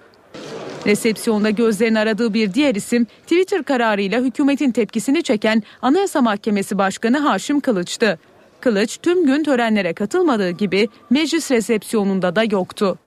[0.87, 7.61] Resepsiyonda gözlerin aradığı bir diğer isim Twitter kararıyla hükümetin tepkisini çeken Anayasa Mahkemesi Başkanı Haşim
[7.61, 8.19] Kılıç'tı.
[8.61, 12.99] Kılıç tüm gün törenlere katılmadığı gibi meclis resepsiyonunda da yoktu.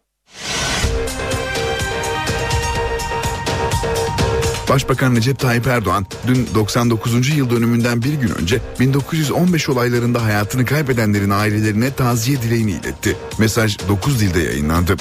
[4.69, 7.37] Başbakan Recep Tayyip Erdoğan dün 99.
[7.37, 13.17] yıl dönümünden bir gün önce 1915 olaylarında hayatını kaybedenlerin ailelerine taziye dileğini iletti.
[13.39, 14.95] Mesaj 9 dilde yayınlandı.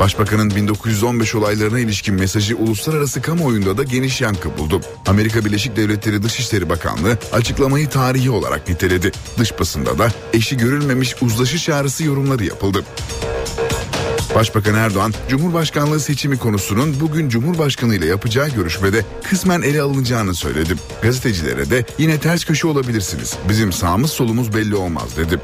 [0.00, 4.80] Başbakanın 1915 olaylarına ilişkin mesajı uluslararası kamuoyunda da geniş yankı buldu.
[5.06, 9.12] Amerika Birleşik Devletleri Dışişleri Bakanlığı açıklamayı tarihi olarak niteledi.
[9.38, 12.84] Dış basında da eşi görülmemiş uzlaşı çağrısı yorumları yapıldı.
[14.34, 20.74] Başbakan Erdoğan, Cumhurbaşkanlığı seçimi konusunun bugün Cumhurbaşkanı ile yapacağı görüşmede kısmen ele alınacağını söyledi.
[21.02, 23.36] Gazetecilere de yine ters köşe olabilirsiniz.
[23.48, 25.40] Bizim sağımız solumuz belli olmaz dedi.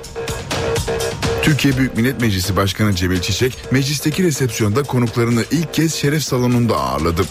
[1.48, 7.22] Türkiye Büyük Millet Meclisi Başkanı Cemil Çiçek, meclisteki resepsiyonda konuklarını ilk kez şeref salonunda ağırladı.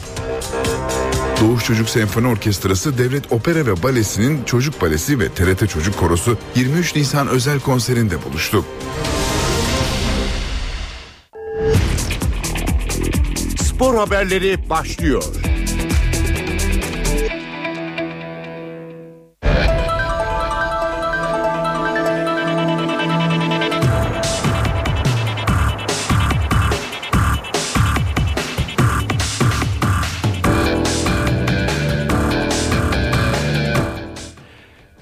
[1.41, 6.95] Doğuş Çocuk Senfoni Orkestrası Devlet Opera ve Balesi'nin Çocuk Balesi ve TRT Çocuk Korosu 23
[6.95, 8.65] Nisan özel konserinde buluştu.
[13.63, 15.23] Spor haberleri başlıyor.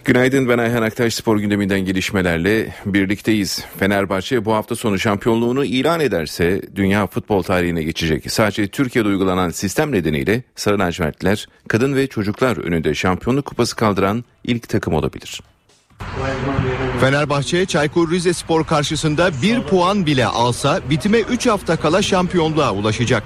[0.06, 3.66] Günaydın ben Ayhan Aktaş spor gündeminden gelişmelerle birlikteyiz.
[3.80, 8.32] Fenerbahçe bu hafta sonu şampiyonluğunu ilan ederse dünya futbol tarihine geçecek.
[8.32, 14.70] Sadece Türkiye'de uygulanan sistem nedeniyle Sarı Lacivertliler kadın ve çocuklar önünde şampiyonluk kupası kaldıran ilk
[14.70, 15.42] takım olabilir.
[17.02, 23.24] Fenerbahçe Çaykur Rizespor karşısında bir puan bile alsa bitime 3 hafta kala şampiyonluğa ulaşacak.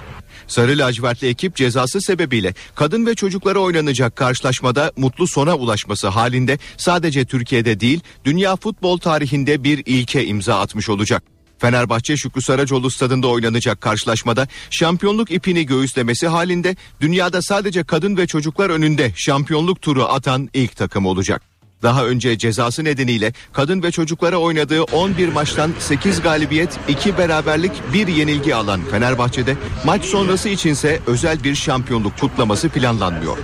[0.49, 7.25] Sarı lacivertli ekip cezası sebebiyle kadın ve çocuklara oynanacak karşılaşmada mutlu sona ulaşması halinde sadece
[7.25, 11.23] Türkiye'de değil dünya futbol tarihinde bir ilke imza atmış olacak.
[11.59, 18.69] Fenerbahçe Şükrü Saracoğlu stadında oynanacak karşılaşmada şampiyonluk ipini göğüslemesi halinde dünyada sadece kadın ve çocuklar
[18.69, 21.48] önünde şampiyonluk turu atan ilk takım olacak.
[21.83, 28.07] Daha önce cezası nedeniyle kadın ve çocuklara oynadığı 11 maçtan 8 galibiyet, 2 beraberlik, 1
[28.07, 33.37] yenilgi alan Fenerbahçe'de maç sonrası içinse özel bir şampiyonluk kutlaması planlanmıyor.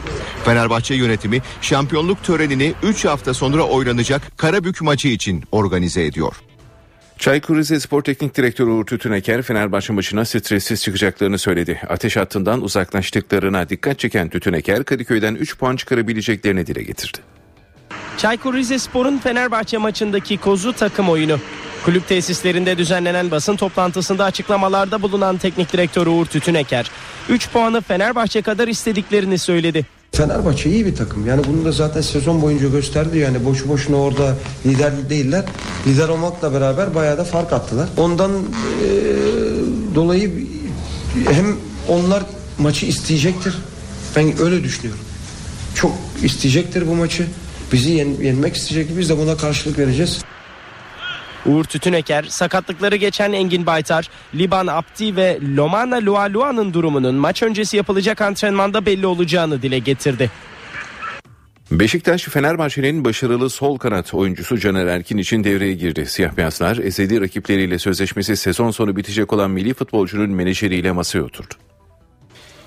[0.45, 6.35] Fenerbahçe yönetimi şampiyonluk törenini 3 hafta sonra oynanacak Karabük maçı için organize ediyor.
[7.17, 11.81] Çaykur Rizespor Teknik Direktörü Uğur Tütüneker Fenerbahçe maçına stressiz çıkacaklarını söyledi.
[11.89, 17.17] Ateş hattından uzaklaştıklarına dikkat çeken Tütüneker Kadıköy'den 3 puan çıkarabileceklerini dile getirdi.
[18.17, 21.39] Çaykur Rizespor'un Fenerbahçe maçındaki kozu takım oyunu.
[21.85, 26.91] Kulüp tesislerinde düzenlenen basın toplantısında açıklamalarda bulunan teknik direktör Uğur Tütüneker
[27.29, 29.85] 3 puanı Fenerbahçe kadar istediklerini söyledi.
[30.11, 31.27] Fenerbahçe iyi bir takım.
[31.27, 33.17] Yani bunu da zaten sezon boyunca gösterdi.
[33.17, 35.45] Yani boşu boşuna orada lider değiller.
[35.87, 37.87] Lider olmakla beraber bayağı da fark attılar.
[37.97, 38.35] Ondan e,
[39.95, 40.47] dolayı
[41.31, 41.45] hem
[41.87, 42.23] onlar
[42.59, 43.55] maçı isteyecektir.
[44.15, 45.03] Ben öyle düşünüyorum.
[45.75, 45.91] Çok
[46.23, 47.27] isteyecektir bu maçı.
[47.71, 48.97] Bizi yen, yenmek isteyecek.
[48.97, 50.25] Biz de buna karşılık vereceğiz.
[51.45, 58.21] Uğur Tütüneker, sakatlıkları geçen Engin Baytar, Liban Abdi ve Lomana Lualua'nın durumunun maç öncesi yapılacak
[58.21, 60.31] antrenmanda belli olacağını dile getirdi.
[61.71, 66.05] Beşiktaş Fenerbahçe'nin başarılı sol kanat oyuncusu Caner Erkin için devreye girdi.
[66.05, 71.53] Siyah beyazlar ezeli rakipleriyle sözleşmesi sezon sonu bitecek olan milli futbolcunun menajeriyle masaya oturdu.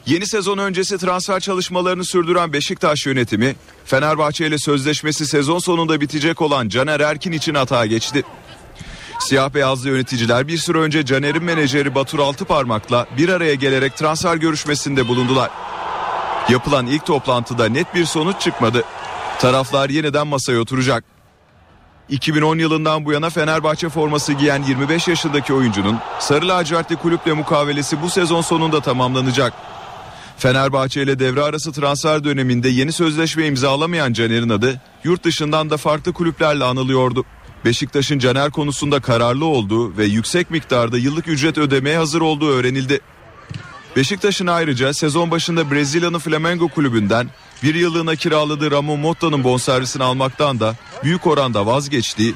[0.09, 6.69] Yeni sezon öncesi transfer çalışmalarını sürdüren Beşiktaş yönetimi Fenerbahçe ile sözleşmesi sezon sonunda bitecek olan
[6.69, 8.23] Caner Erkin için hata geçti.
[9.21, 15.09] Siyah beyazlı yöneticiler bir süre önce Caner'in menajeri Batur Altıparmak'la bir araya gelerek transfer görüşmesinde
[15.09, 15.51] bulundular.
[16.49, 18.85] Yapılan ilk toplantıda net bir sonuç çıkmadı.
[19.41, 21.05] Taraflar yeniden masaya oturacak.
[22.09, 28.11] 2010 yılından bu yana Fenerbahçe forması giyen 25 yaşındaki oyuncunun Sarı Lacivertli kulüple mukavelesi bu
[28.11, 29.53] sezon sonunda tamamlanacak.
[30.39, 36.13] Fenerbahçe ile devre arası transfer döneminde yeni sözleşme imzalamayan Caner'in adı yurt dışından da farklı
[36.13, 37.25] kulüplerle anılıyordu.
[37.65, 43.01] Beşiktaş'ın Caner konusunda kararlı olduğu ve yüksek miktarda yıllık ücret ödemeye hazır olduğu öğrenildi.
[43.97, 47.31] Beşiktaş'ın ayrıca sezon başında Brezilya'nın Flamengo kulübünden
[47.63, 52.35] bir yıllığına kiraladığı Ramon Motta'nın bonservisini almaktan da büyük oranda vazgeçtiği,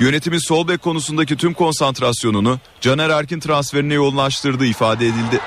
[0.00, 5.40] yönetimin sol bek konusundaki tüm konsantrasyonunu Caner Erkin transferine yoğunlaştırdığı ifade edildi.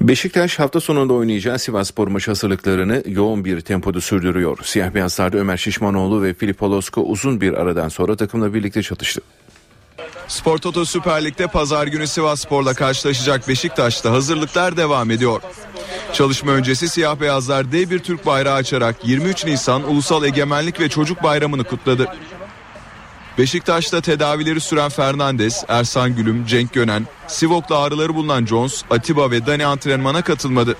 [0.00, 4.58] Beşiktaş hafta sonunda oynayacağı Sivasspor maçı hazırlıklarını yoğun bir tempoda sürdürüyor.
[4.62, 9.20] Siyah beyazlarda Ömer Şişmanoğlu ve Filip Olosko uzun bir aradan sonra takımla birlikte çalıştı.
[10.28, 15.40] Spor Toto Süper Lig'de pazar günü Sivas Spor'la karşılaşacak Beşiktaş'ta hazırlıklar devam ediyor.
[16.12, 21.22] Çalışma öncesi siyah beyazlar dev bir Türk bayrağı açarak 23 Nisan Ulusal Egemenlik ve Çocuk
[21.22, 22.08] Bayramı'nı kutladı.
[23.38, 29.66] Beşiktaş'ta tedavileri süren Fernandes, Ersan Gülüm, Cenk Gönen, Sivok'la ağrıları bulunan Jones, Atiba ve Dani
[29.66, 30.76] antrenmana katılmadı.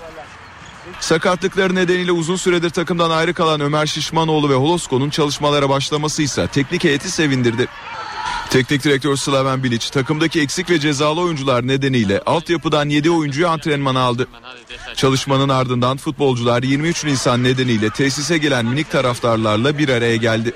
[0.99, 6.83] Sakatlıkları nedeniyle uzun süredir takımdan ayrı kalan Ömer Şişmanoğlu ve Holosko'nun çalışmalara başlaması ise teknik
[6.83, 7.67] heyeti sevindirdi.
[8.49, 14.27] Teknik direktör Slaven Bilic takımdaki eksik ve cezalı oyuncular nedeniyle altyapıdan 7 oyuncuyu antrenmana aldı.
[14.95, 20.53] Çalışmanın ardından futbolcular 23 Nisan nedeniyle tesise gelen minik taraftarlarla bir araya geldi.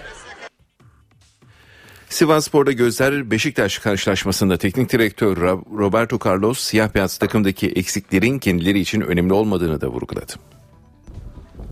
[2.12, 5.38] Sivas Spor'da gözler Beşiktaş karşılaşmasında teknik direktör
[5.78, 10.34] Roberto Carlos siyah beyaz takımdaki eksiklerin kendileri için önemli olmadığını da vurguladı.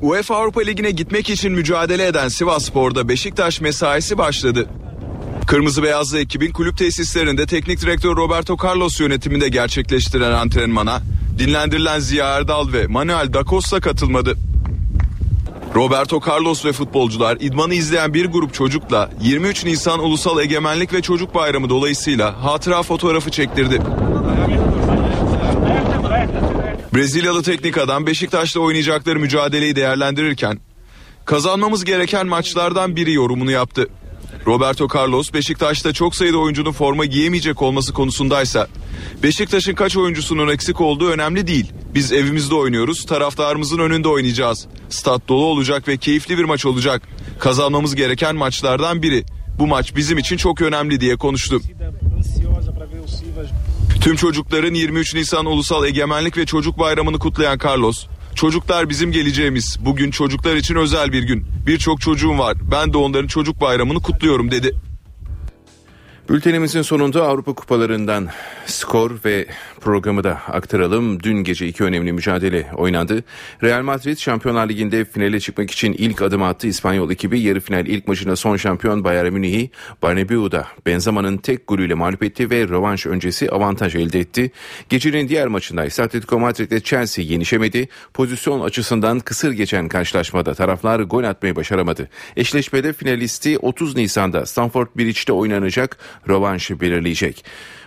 [0.02, 4.70] UEFA Avrupa Ligi'ne gitmek için mücadele eden Sivas Spor'da Beşiktaş mesaisi başladı.
[5.48, 11.02] Kırmızı Beyazlı ekibin kulüp tesislerinde teknik direktör Roberto Carlos yönetiminde gerçekleştirilen antrenmana
[11.40, 14.38] dinlendirilen Ziya Erdal ve Manuel da Costa katılmadı.
[15.76, 21.36] Roberto Carlos ve futbolcular idmanı izleyen bir grup çocukla 23 Nisan Ulusal Egemenlik ve Çocuk
[21.36, 23.82] Bayramı dolayısıyla hatıra fotoğrafı çektirdi.
[26.94, 30.60] Brezilyalı teknik adam Beşiktaş'ta oynayacakları mücadeleyi değerlendirirken
[31.26, 33.88] kazanmamız gereken maçlardan biri yorumunu yaptı.
[34.48, 38.68] Roberto Carlos Beşiktaş'ta çok sayıda oyuncunun forma giyemeyecek olması konusundaysa
[39.24, 41.72] Beşiktaş'ın kaç oyuncusunun eksik olduğu önemli değil.
[41.94, 44.68] Biz evimizde oynuyoruz, taraftarımızın önünde oynayacağız.
[44.90, 47.02] Stat dolu olacak ve keyifli bir maç olacak.
[47.40, 49.26] Kazanmamız gereken maçlardan biri.
[49.60, 51.62] Bu maç bizim için çok önemli diye konuştu.
[54.02, 58.06] Tüm çocukların 23 Nisan Ulusal Egemenlik ve Çocuk Bayramı'nı kutlayan Carlos,
[58.40, 59.78] Çocuklar bizim geleceğimiz.
[59.80, 61.46] Bugün çocuklar için özel bir gün.
[61.68, 62.58] Birçok çocuğum var.
[62.72, 64.76] Ben de onların çocuk bayramını kutluyorum dedi.
[66.30, 68.28] Bültenimizin sonunda Avrupa Kupalarından
[68.66, 69.46] skor ve
[69.82, 71.24] programı da aktaralım.
[71.24, 73.24] Dün gece iki önemli mücadele oynandı.
[73.64, 76.68] Real Madrid Şampiyonlar Ligi'nde finale çıkmak için ilk adım attı.
[76.68, 79.70] İspanyol ekibi yarı final ilk maçında son şampiyon Bayern Münih'i
[80.04, 84.52] Bernabeu'da Benzema'nın tek golüyle mağlup etti ve rövanş öncesi avantaj elde etti.
[84.90, 87.88] Gecenin diğer maçında ise Atletico Madrid'de Chelsea yenişemedi.
[88.14, 92.10] Pozisyon açısından kısır geçen karşılaşmada taraflar gol atmayı başaramadı.
[92.38, 95.98] Eşleşmede finalisti 30 Nisan'da Stamford Bridge'de oynanacak
[96.30, 97.46] rövanşı belirleyecek.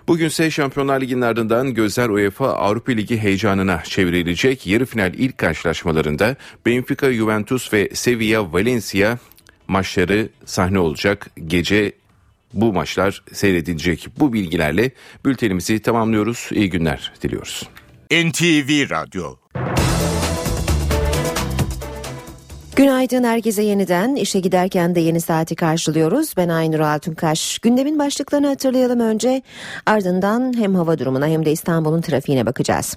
[0.08, 4.66] Bugünse Şampiyonlar Ligi'nin ardından gözler UEFA Avrupa Ligi heyecanına çevrilecek.
[4.66, 9.18] Yarı final ilk karşılaşmalarında Benfica, Juventus ve Sevilla, Valencia
[9.68, 11.30] maçları sahne olacak.
[11.46, 11.92] Gece
[12.52, 14.08] bu maçlar seyredilecek.
[14.18, 14.90] Bu bilgilerle
[15.24, 16.48] bültenimizi tamamlıyoruz.
[16.52, 17.68] İyi günler diliyoruz.
[18.10, 19.41] NTV Radyo
[22.76, 26.34] Günaydın herkese yeniden işe giderken de yeni saati karşılıyoruz.
[26.36, 27.58] Ben Aynur Altunkaş.
[27.58, 29.42] Gündemin başlıklarını hatırlayalım önce
[29.86, 32.96] ardından hem hava durumuna hem de İstanbul'un trafiğine bakacağız.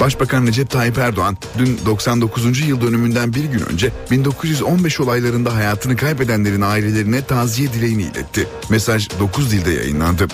[0.00, 2.68] Başbakan Recep Tayyip Erdoğan dün 99.
[2.68, 8.48] yıl dönümünden bir gün önce 1915 olaylarında hayatını kaybedenlerin ailelerine taziye dileğini iletti.
[8.70, 10.26] Mesaj 9 dilde yayınlandı.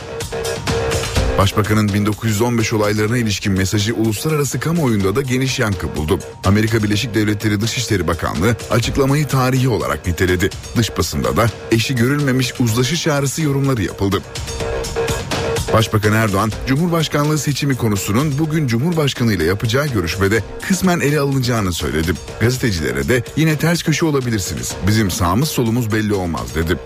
[1.39, 6.19] Başbakanın 1915 olaylarına ilişkin mesajı uluslararası kamuoyunda da geniş yankı buldu.
[6.45, 10.51] Amerika Birleşik Devletleri Dışişleri Bakanlığı açıklamayı tarihi olarak niteledi.
[10.77, 14.23] Dış basında da eşi görülmemiş uzlaşı çağrısı yorumları yapıldı.
[15.73, 22.13] Başbakan Erdoğan, Cumhurbaşkanlığı seçimi konusunun bugün Cumhurbaşkanı ile yapacağı görüşmede kısmen ele alınacağını söyledi.
[22.41, 24.73] Gazetecilere de yine ters köşe olabilirsiniz.
[24.87, 26.79] Bizim sağımız solumuz belli olmaz dedi.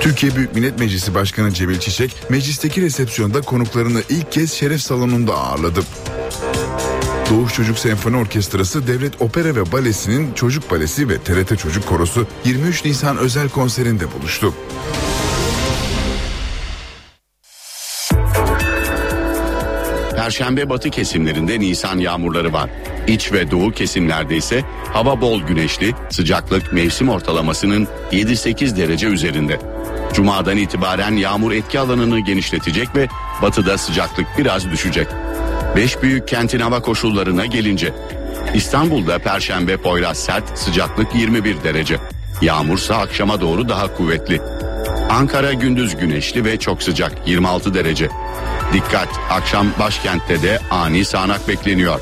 [0.00, 5.80] Türkiye Büyük Millet Meclisi Başkanı Cemil Çiçek, meclisteki resepsiyonda konuklarını ilk kez şeref salonunda ağırladı.
[7.30, 12.84] Doğuş Çocuk Senfoni Orkestrası Devlet Opera ve Balesi'nin Çocuk Balesi ve TRT Çocuk Korosu 23
[12.84, 14.54] Nisan özel konserinde buluştu.
[20.20, 22.70] Perşembe batı kesimlerinde Nisan yağmurları var.
[23.06, 29.58] İç ve doğu kesimlerde ise hava bol güneşli, sıcaklık mevsim ortalamasının 7-8 derece üzerinde.
[30.14, 33.08] Cuma'dan itibaren yağmur etki alanını genişletecek ve
[33.42, 35.06] batıda sıcaklık biraz düşecek.
[35.76, 37.92] Beş büyük kentin hava koşullarına gelince
[38.54, 41.96] İstanbul'da Perşembe Poyraz sert sıcaklık 21 derece.
[42.42, 44.40] Yağmursa akşama doğru daha kuvvetli.
[45.10, 48.08] Ankara gündüz güneşli ve çok sıcak 26 derece.
[48.72, 52.00] Dikkat akşam başkentte de ani sağanak bekleniyor.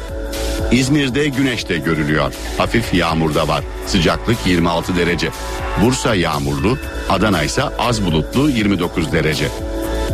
[0.72, 2.32] İzmir'de güneş de görülüyor.
[2.58, 3.64] Hafif yağmur da var.
[3.86, 5.28] Sıcaklık 26 derece.
[5.82, 6.78] Bursa yağmurlu,
[7.10, 9.48] Adana ise az bulutlu 29 derece.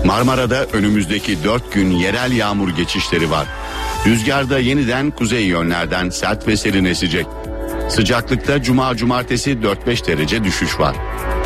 [0.04, 3.46] Marmara'da önümüzdeki 4 gün yerel yağmur geçişleri var.
[4.06, 7.26] Rüzgarda yeniden kuzey yönlerden sert ve serin esecek.
[7.88, 9.50] Sıcaklıkta cuma cumartesi
[9.86, 10.96] 4-5 derece düşüş var.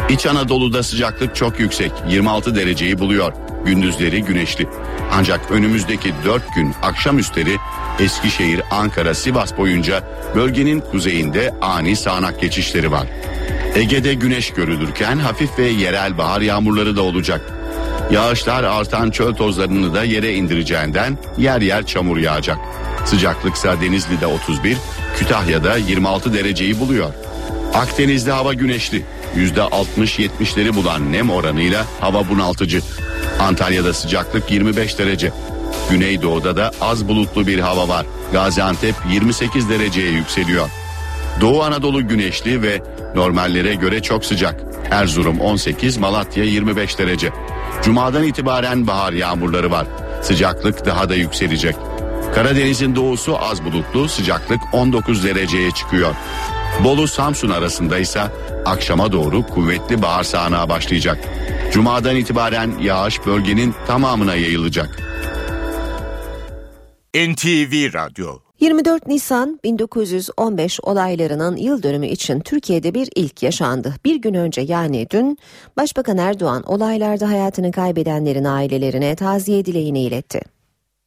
[0.09, 3.33] İç Anadolu'da sıcaklık çok yüksek 26 dereceyi buluyor.
[3.65, 4.69] Gündüzleri güneşli.
[5.13, 7.57] Ancak önümüzdeki 4 gün akşam üstleri
[7.99, 10.03] Eskişehir, Ankara, Sivas boyunca
[10.35, 13.07] bölgenin kuzeyinde ani sağanak geçişleri var.
[13.75, 17.41] Ege'de güneş görülürken hafif ve yerel bahar yağmurları da olacak.
[18.11, 22.59] Yağışlar artan çöl tozlarını da yere indireceğinden yer yer çamur yağacak.
[23.05, 24.77] Sıcaklıksa Denizli'de 31,
[25.19, 27.13] Kütahya'da 26 dereceyi buluyor.
[27.75, 29.05] Akdeniz'de hava güneşli.
[29.37, 32.81] %60-70'leri bulan nem oranıyla hava bunaltıcı.
[33.41, 35.33] Antalya'da sıcaklık 25 derece.
[35.91, 38.07] Güneydoğu'da da az bulutlu bir hava var.
[38.33, 40.69] Gaziantep 28 dereceye yükseliyor.
[41.41, 42.83] Doğu Anadolu güneşli ve
[43.15, 44.61] normallere göre çok sıcak.
[44.91, 47.31] Erzurum 18, Malatya 25 derece.
[47.83, 49.87] Cuma'dan itibaren bahar yağmurları var.
[50.23, 51.77] Sıcaklık daha da yükselecek.
[52.35, 56.15] Karadeniz'in doğusu az bulutlu, sıcaklık 19 dereceye çıkıyor.
[56.85, 58.21] Bolu Samsun arasında ise
[58.65, 61.19] akşama doğru kuvvetli bahar sağanağı başlayacak.
[61.73, 64.99] Cuma'dan itibaren yağış bölgenin tamamına yayılacak.
[67.15, 73.95] NTV Radyo 24 Nisan 1915 olaylarının yıl dönümü için Türkiye'de bir ilk yaşandı.
[74.05, 75.39] Bir gün önce yani dün
[75.77, 80.41] Başbakan Erdoğan olaylarda hayatını kaybedenlerin ailelerine taziye dileğini iletti.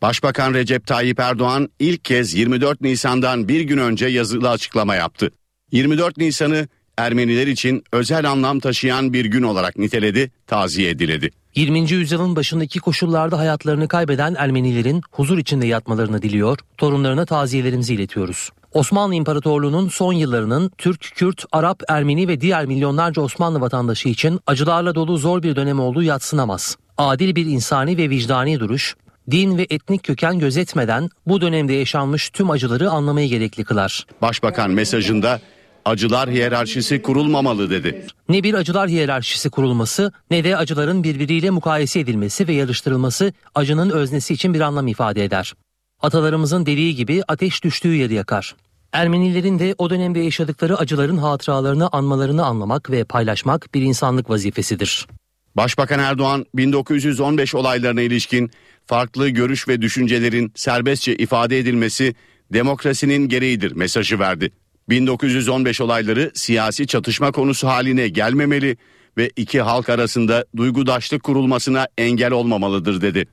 [0.01, 5.31] Başbakan Recep Tayyip Erdoğan ilk kez 24 Nisan'dan bir gün önce yazılı açıklama yaptı.
[5.71, 6.67] 24 Nisan'ı
[6.97, 11.29] Ermeniler için özel anlam taşıyan bir gün olarak niteledi, taziye diledi.
[11.55, 11.91] 20.
[11.91, 18.49] yüzyılın başındaki koşullarda hayatlarını kaybeden Ermenilerin huzur içinde yatmalarını diliyor, torunlarına taziyelerimizi iletiyoruz.
[18.73, 24.95] Osmanlı İmparatorluğu'nun son yıllarının Türk, Kürt, Arap, Ermeni ve diğer milyonlarca Osmanlı vatandaşı için acılarla
[24.95, 26.75] dolu zor bir dönem olduğu yatsınamaz.
[26.97, 28.95] Adil bir insani ve vicdani duruş,
[29.31, 34.05] din ve etnik köken gözetmeden bu dönemde yaşanmış tüm acıları anlamayı gerekli kılar.
[34.21, 35.41] Başbakan mesajında
[35.85, 38.05] acılar hiyerarşisi kurulmamalı dedi.
[38.29, 44.33] Ne bir acılar hiyerarşisi kurulması ne de acıların birbiriyle mukayese edilmesi ve yarıştırılması acının öznesi
[44.33, 45.53] için bir anlam ifade eder.
[46.01, 48.55] Atalarımızın dediği gibi ateş düştüğü yeri yakar.
[48.93, 55.07] Ermenilerin de o dönemde yaşadıkları acıların hatıralarını anmalarını anlamak ve paylaşmak bir insanlık vazifesidir.
[55.55, 58.51] Başbakan Erdoğan 1915 olaylarına ilişkin
[58.85, 62.15] farklı görüş ve düşüncelerin serbestçe ifade edilmesi
[62.53, 64.51] demokrasinin gereğidir mesajı verdi.
[64.91, 68.77] 1915 olayları siyasi çatışma konusu haline gelmemeli
[69.17, 73.27] ve iki halk arasında duygudaşlık kurulmasına engel olmamalıdır dedi.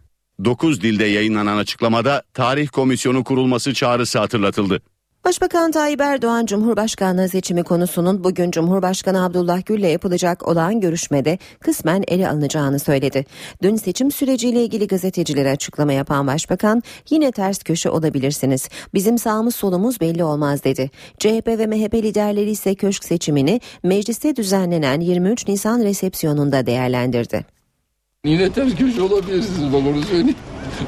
[0.44, 4.82] 9 dilde yayınlanan açıklamada tarih komisyonu kurulması çağrısı hatırlatıldı.
[5.28, 12.28] Başbakan Tayyip Erdoğan Cumhurbaşkanlığı seçimi konusunun bugün Cumhurbaşkanı Abdullah Gül'le yapılacak olan görüşmede kısmen ele
[12.28, 13.24] alınacağını söyledi.
[13.62, 18.68] Dün seçim süreciyle ilgili gazetecilere açıklama yapan Başbakan yine ters köşe olabilirsiniz.
[18.94, 20.90] Bizim sağımız solumuz belli olmaz dedi.
[21.18, 27.44] CHP ve MHP liderleri ise köşk seçimini mecliste düzenlenen 23 Nisan resepsiyonunda değerlendirdi.
[28.24, 30.26] Yine ters köşe olabilirsiniz bak onu.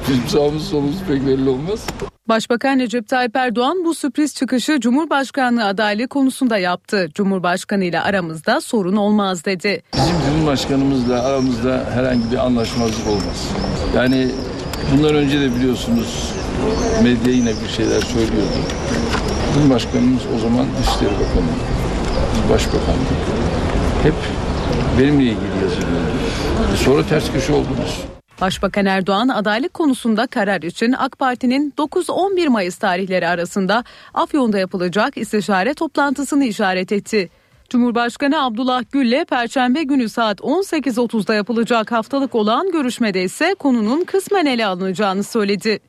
[0.08, 1.86] Bizim sağımız solumuz pek belli olmaz.
[2.30, 7.08] Başbakan Recep Tayyip Erdoğan bu sürpriz çıkışı Cumhurbaşkanlığı adaylığı konusunda yaptı.
[7.14, 9.82] Cumhurbaşkanı ile aramızda sorun olmaz dedi.
[9.94, 13.48] Bizim Cumhurbaşkanımızla aramızda herhangi bir anlaşmazlık olmaz.
[13.96, 14.28] Yani
[14.92, 16.32] bundan önce de biliyorsunuz
[17.02, 18.58] medya yine bir şeyler söylüyordu.
[19.54, 21.52] Cumhurbaşkanımız o zaman Dışişleri Bakanı,
[22.52, 23.08] Başbakanlık
[24.02, 24.14] hep
[24.98, 26.76] benimle ilgili yazılıyordu.
[26.84, 28.04] Sonra ters köşe oldunuz.
[28.40, 35.74] Başbakan Erdoğan adaylık konusunda karar için AK Parti'nin 9-11 Mayıs tarihleri arasında Afyon'da yapılacak istişare
[35.74, 37.30] toplantısını işaret etti.
[37.70, 44.66] Cumhurbaşkanı Abdullah Gül'le Perşembe günü saat 18.30'da yapılacak haftalık olan görüşmede ise konunun kısmen ele
[44.66, 45.80] alınacağını söyledi.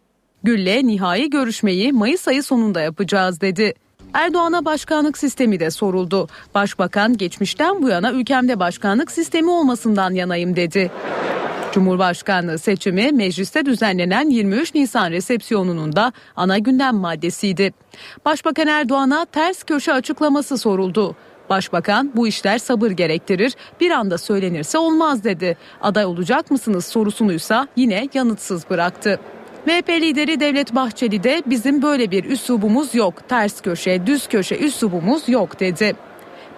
[0.44, 3.74] Gül'le nihai görüşmeyi Mayıs ayı sonunda yapacağız dedi.
[4.14, 6.28] Erdoğan'a başkanlık sistemi de soruldu.
[6.56, 10.92] Başbakan geçmişten bu yana ülkemde başkanlık sistemi olmasından yanayım dedi.
[11.72, 17.74] Cumhurbaşkanlığı seçimi mecliste düzenlenen 23 Nisan resepsiyonunun da ana gündem maddesiydi.
[18.26, 21.16] Başbakan Erdoğan'a ters köşe açıklaması soruldu.
[21.50, 25.58] Başbakan bu işler sabır gerektirir bir anda söylenirse olmaz dedi.
[25.82, 29.20] Aday olacak mısınız sorusunuysa yine yanıtsız bıraktı.
[29.66, 33.30] MHP lideri Devlet Bahçeli de bizim böyle bir üslubumuz yok.
[33.30, 35.96] Ters köşe, düz köşe üslubumuz yok dedi.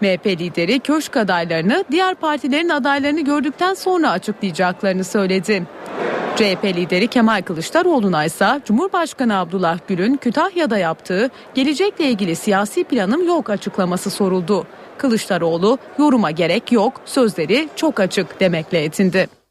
[0.03, 5.63] MHP lideri köşk adaylarını diğer partilerin adaylarını gördükten sonra açıklayacaklarını söyledi.
[6.35, 13.49] CHP lideri Kemal Kılıçdaroğlu'na ise Cumhurbaşkanı Abdullah Gül'ün Kütahya'da yaptığı gelecekle ilgili siyasi planım yok
[13.49, 14.67] açıklaması soruldu.
[14.97, 19.42] Kılıçdaroğlu yoruma gerek yok sözleri çok açık demekle yetindi.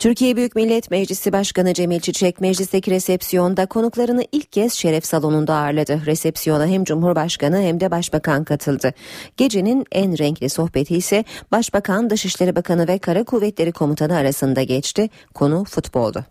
[0.00, 6.00] Türkiye Büyük Millet Meclisi Başkanı Cemil Çiçek meclisteki resepsiyonda konuklarını ilk kez şeref salonunda ağırladı.
[6.06, 8.94] Resepsiyona hem Cumhurbaşkanı hem de Başbakan katıldı.
[9.36, 15.08] Gecenin en renkli sohbeti ise Başbakan, Dışişleri Bakanı ve Kara Kuvvetleri Komutanı arasında geçti.
[15.34, 16.24] Konu futboldu.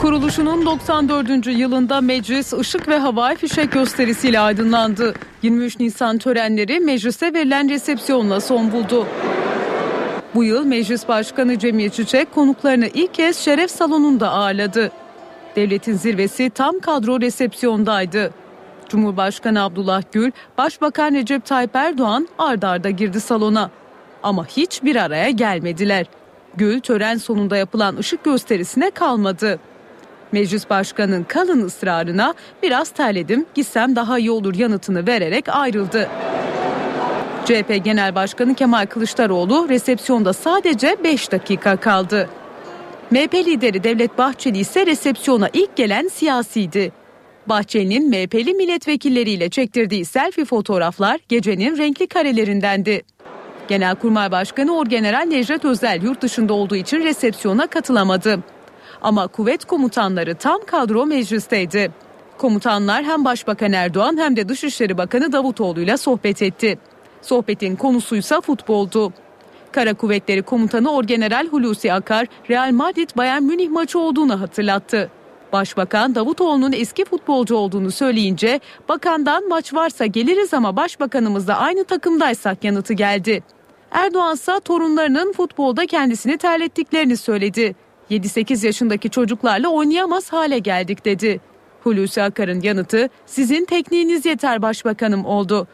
[0.00, 1.46] Kuruluşunun 94.
[1.46, 5.14] yılında meclis ışık ve havai fişek gösterisiyle aydınlandı.
[5.42, 9.06] 23 Nisan törenleri meclise verilen resepsiyonla son buldu.
[10.36, 14.90] Bu yıl Meclis Başkanı Cemil Çiçek konuklarını ilk kez şeref salonunda ağırladı.
[15.56, 18.30] Devletin zirvesi tam kadro resepsiyondaydı.
[18.88, 23.70] Cumhurbaşkanı Abdullah Gül, Başbakan Recep Tayyip Erdoğan ard arda girdi salona.
[24.22, 26.06] Ama hiç bir araya gelmediler.
[26.56, 29.58] Gül tören sonunda yapılan ışık gösterisine kalmadı.
[30.32, 36.08] Meclis Başkanı'nın kalın ısrarına biraz terledim gitsem daha iyi olur yanıtını vererek ayrıldı.
[37.46, 42.30] CHP Genel Başkanı Kemal Kılıçdaroğlu resepsiyonda sadece 5 dakika kaldı.
[43.10, 46.92] MHP lideri Devlet Bahçeli ise resepsiyona ilk gelen siyasiydi.
[47.46, 53.02] Bahçeli'nin MHP'li milletvekilleriyle çektirdiği selfie fotoğraflar gecenin renkli karelerindendi.
[53.68, 58.38] Genelkurmay Başkanı Orgeneral Necdet Özel yurt dışında olduğu için resepsiyona katılamadı.
[59.02, 61.90] Ama kuvvet komutanları tam kadro meclisteydi.
[62.38, 66.78] Komutanlar hem Başbakan Erdoğan hem de Dışişleri Bakanı Davutoğlu ile sohbet etti.
[67.26, 69.12] Sohbetin konusuysa futboldu.
[69.72, 75.10] Kara Kuvvetleri Komutanı Orgeneral Hulusi Akar, Real Madrid Bayern Münih maçı olduğunu hatırlattı.
[75.52, 82.94] Başbakan Davutoğlu'nun eski futbolcu olduğunu söyleyince bakandan maç varsa geliriz ama başbakanımızla aynı takımdaysak yanıtı
[82.94, 83.42] geldi.
[83.90, 87.74] Erdoğan ise torunlarının futbolda kendisini terlettiklerini söyledi.
[88.10, 91.40] 7-8 yaşındaki çocuklarla oynayamaz hale geldik dedi.
[91.84, 95.66] Hulusi Akar'ın yanıtı sizin tekniğiniz yeter başbakanım oldu.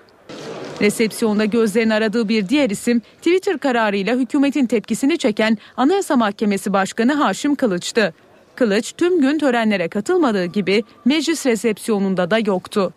[0.80, 7.54] Resepsiyonda gözlerin aradığı bir diğer isim Twitter kararıyla hükümetin tepkisini çeken Anayasa Mahkemesi Başkanı Haşim
[7.54, 8.14] Kılıç'tı.
[8.54, 12.92] Kılıç tüm gün törenlere katılmadığı gibi meclis resepsiyonunda da yoktu.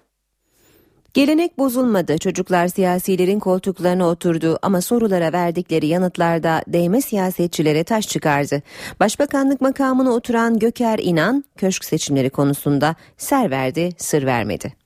[1.14, 2.18] Gelenek bozulmadı.
[2.18, 8.62] Çocuklar siyasilerin koltuklarına oturdu ama sorulara verdikleri yanıtlarda değme siyasetçilere taş çıkardı.
[9.00, 14.85] Başbakanlık makamına oturan Göker İnan köşk seçimleri konusunda ser verdi, sır vermedi.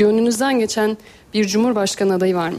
[0.00, 0.96] Gönlünüzden geçen
[1.34, 2.58] bir cumhurbaşkanı adayı var mı?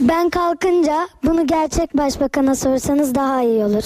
[0.00, 3.84] Ben kalkınca bunu gerçek başbakana sorsanız daha iyi olur.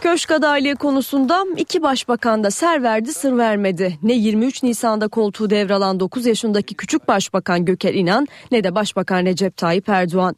[0.00, 3.98] Köşk adaylığı konusunda iki başbakan da ser verdi sır vermedi.
[4.02, 9.56] Ne 23 Nisan'da koltuğu devralan 9 yaşındaki küçük başbakan Göker İnan ne de başbakan Recep
[9.56, 10.36] Tayyip Erdoğan.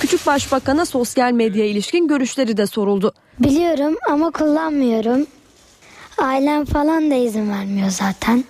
[0.00, 3.12] Küçük başbakana sosyal medya ilişkin görüşleri de soruldu.
[3.38, 5.26] Biliyorum ama kullanmıyorum.
[6.18, 8.44] Ailem falan da izin vermiyor zaten.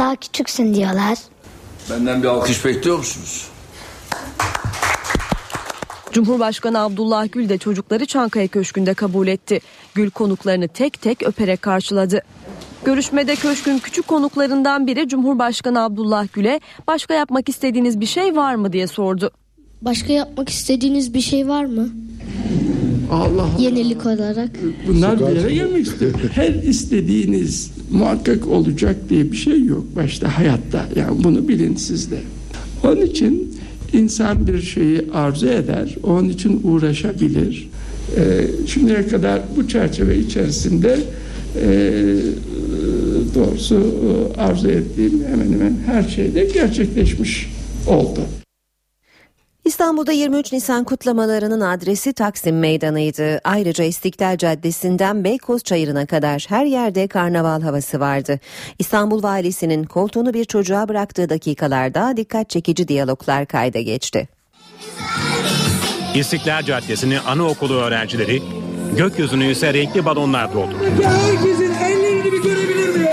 [0.00, 1.18] Daha küçüksün diyorlar.
[1.90, 3.46] Benden bir alkış bekliyor musunuz?
[6.12, 9.60] Cumhurbaşkanı Abdullah Gül de çocukları Çankaya Köşkü'nde kabul etti.
[9.94, 12.22] Gül konuklarını tek tek öperek karşıladı.
[12.84, 18.72] Görüşmede köşkün küçük konuklarından biri Cumhurbaşkanı Abdullah Gül'e başka yapmak istediğiniz bir şey var mı
[18.72, 19.30] diye sordu.
[19.82, 21.88] Başka yapmak istediğiniz bir şey var mı?
[23.10, 23.50] Allah Allah.
[23.58, 24.50] Yenilik olarak.
[24.88, 26.12] Bunlar bir yere gelmek istiyor.
[26.32, 30.86] Her istediğiniz muhakkak olacak diye bir şey yok başta hayatta.
[30.96, 32.18] Yani bunu bilin siz de.
[32.84, 33.54] Onun için
[33.92, 37.68] insan bir şeyi arzu eder, onun için uğraşabilir.
[38.16, 40.98] Ee, şimdiye kadar bu çerçeve içerisinde
[41.62, 41.68] e,
[43.34, 43.74] doğrusu
[44.36, 47.50] e, arzu ettiğim hemen hemen her şeyde gerçekleşmiş
[47.86, 48.20] oldu.
[49.70, 53.40] İstanbul'da 23 Nisan kutlamalarının adresi Taksim Meydanı'ydı.
[53.44, 58.40] Ayrıca İstiklal Caddesi'nden Beykoz Çayırı'na kadar her yerde karnaval havası vardı.
[58.78, 64.28] İstanbul Valisi'nin koltuğunu bir çocuğa bıraktığı dakikalarda dikkat çekici diyaloglar kayda geçti.
[66.14, 68.42] İstiklal Caddesi'ni anaokulu öğrencileri,
[68.96, 70.84] gökyüzünü ise renkli balonlar doldurdu.
[71.02, 73.08] Herkesin ellerini bir görebilir miyim?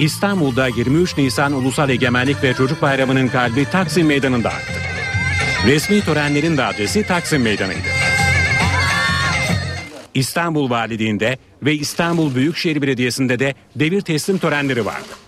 [0.00, 4.95] İstanbul'da 23 Nisan Ulusal Egemenlik ve Çocuk Bayramı'nın kalbi Taksim Meydanı'nda aktı.
[5.66, 7.88] Resmi törenlerin de adresi Taksim Meydanı'ydı.
[10.14, 15.25] İstanbul Valiliğinde ve İstanbul Büyükşehir Belediyesi'nde de devir teslim törenleri vardı.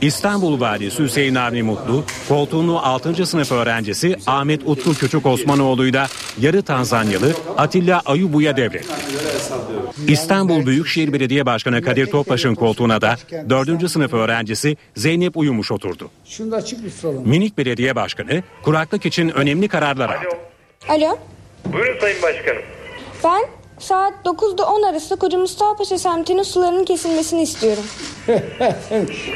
[0.00, 3.26] İstanbul Valisi Hüseyin Avni Mutlu, koltuğunu 6.
[3.26, 6.08] sınıf öğrencisi Ahmet Utku Küçük Osmanoğlu'yla
[6.40, 8.88] yarı Tanzanyalı Atilla Ayubu'ya devretti.
[10.08, 13.16] İstanbul Büyükşehir Belediye Başkanı Kadir Topbaş'ın koltuğuna da
[13.50, 13.90] 4.
[13.90, 16.10] sınıf öğrencisi Zeynep Uyumuş oturdu.
[17.24, 20.26] Minik Belediye Başkanı kuraklık için önemli kararlar aldı.
[20.88, 21.18] Alo.
[21.72, 22.62] Buyurun Sayın Başkanım.
[23.24, 23.42] Ben
[23.78, 27.84] saat 9'da 10 arası Koca Mustafa Paşa semtinin sularının kesilmesini istiyorum.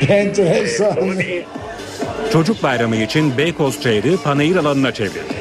[0.08, 0.96] Enteresan.
[2.32, 5.40] Çocuk bayramı için Beykoz Çayırı panayır alanına çevrildi.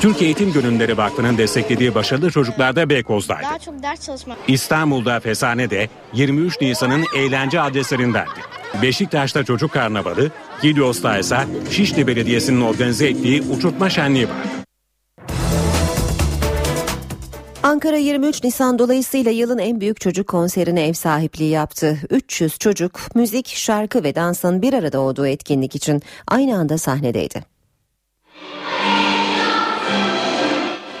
[0.00, 3.42] Türkiye Eğitim Gönülleri Vakfı'nın desteklediği başarılı çocuklar da Beykoz'daydı.
[3.42, 4.38] Daha çok ders çalışmak.
[4.48, 8.30] İstanbul'da Fesane'de 23 Nisan'ın eğlence adreslerindendi.
[8.82, 10.30] Beşiktaş'ta çocuk karnavalı,
[10.60, 11.38] Kilyos'ta ise
[11.70, 14.65] Şişli Belediyesi'nin organize ettiği uçurtma şenliği vardı.
[17.66, 21.98] Ankara 23 Nisan dolayısıyla yılın en büyük çocuk konserine ev sahipliği yaptı.
[22.10, 27.44] 300 çocuk müzik, şarkı ve dansın bir arada olduğu etkinlik için aynı anda sahnedeydi.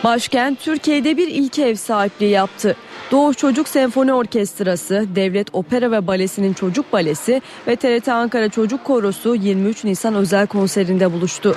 [0.04, 2.76] Başkent Türkiye'de bir ilk ev sahipliği yaptı.
[3.10, 9.34] Doğu Çocuk Senfoni Orkestrası, Devlet Opera ve Balesi'nin Çocuk Balesi ve TRT Ankara Çocuk Korosu
[9.34, 11.54] 23 Nisan özel konserinde buluştu.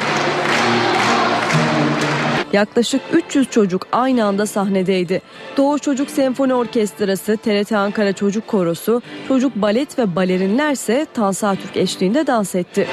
[2.54, 5.22] Yaklaşık 300 çocuk aynı anda sahnedeydi.
[5.58, 11.78] Doğu Çocuk Senfoni Orkestrası, TRT Ankara Çocuk Korosu, çocuk balet ve balerinler ise Tansa Türk
[11.78, 12.88] eşliğinde dans etti.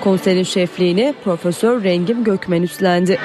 [0.00, 3.18] Konserin şefliğini Profesör Rengim Gökmen üstlendi.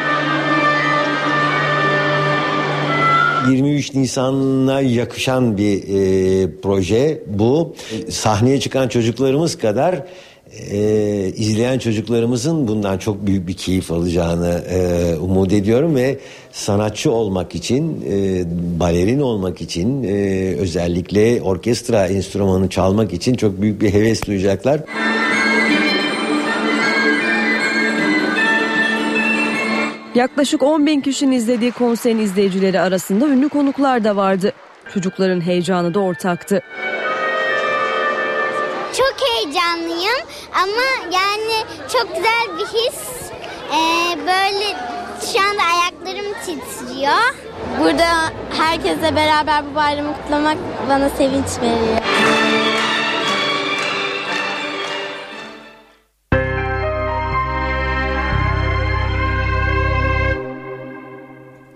[3.49, 7.75] 23 Nisan'a yakışan bir e, proje bu.
[8.09, 10.05] Sahneye çıkan çocuklarımız kadar
[10.59, 10.77] e,
[11.35, 16.19] izleyen çocuklarımızın bundan çok büyük bir keyif alacağını e, umut ediyorum ve
[16.51, 18.43] sanatçı olmak için, e,
[18.79, 24.81] balerin olmak için, e, özellikle orkestra enstrümanı çalmak için çok büyük bir heves duyacaklar.
[30.15, 34.53] Yaklaşık 10 bin kişinin izlediği konserin izleyicileri arasında ünlü konuklar da vardı.
[34.93, 36.61] Çocukların heyecanı da ortaktı.
[39.41, 40.21] Heyecanlıyım
[40.53, 42.99] ama yani çok güzel bir his.
[43.71, 44.65] Ee, böyle
[45.33, 47.35] şu anda ayaklarım titriyor.
[47.79, 48.07] Burada
[48.57, 50.57] herkesle beraber bu bayramı kutlamak
[50.89, 52.10] bana sevinç veriyor.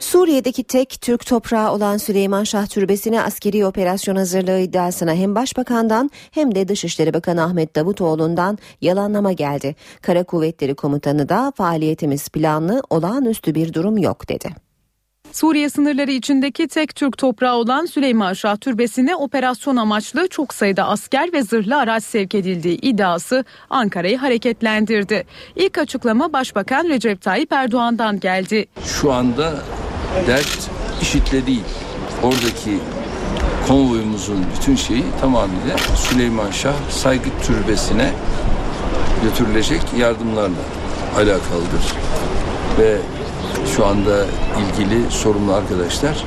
[0.05, 6.55] Suriye'deki tek Türk toprağı olan Süleyman Şah Türbesi'ne askeri operasyon hazırlığı iddiasına hem Başbakan'dan hem
[6.55, 9.75] de Dışişleri Bakanı Ahmet Davutoğlu'ndan yalanlama geldi.
[10.01, 14.49] Kara Kuvvetleri Komutanı da faaliyetimiz planlı olağanüstü bir durum yok dedi.
[15.31, 21.33] Suriye sınırları içindeki tek Türk toprağı olan Süleyman Şah Türbesi'ne operasyon amaçlı çok sayıda asker
[21.33, 25.25] ve zırhlı araç sevk edildiği iddiası Ankara'yı hareketlendirdi.
[25.55, 28.65] İlk açıklama Başbakan Recep Tayyip Erdoğan'dan geldi.
[28.85, 29.53] Şu anda
[30.27, 30.69] dert
[31.01, 31.63] IŞİD'le değil.
[32.23, 32.79] Oradaki
[33.67, 38.11] konvoyumuzun bütün şeyi tamamıyla Süleyman Şah Saygı Türbesi'ne
[39.23, 40.65] götürülecek yardımlarla
[41.15, 41.93] alakalıdır.
[42.79, 42.97] Ve
[43.75, 44.25] şu anda
[44.59, 46.25] ilgili sorumlu arkadaşlar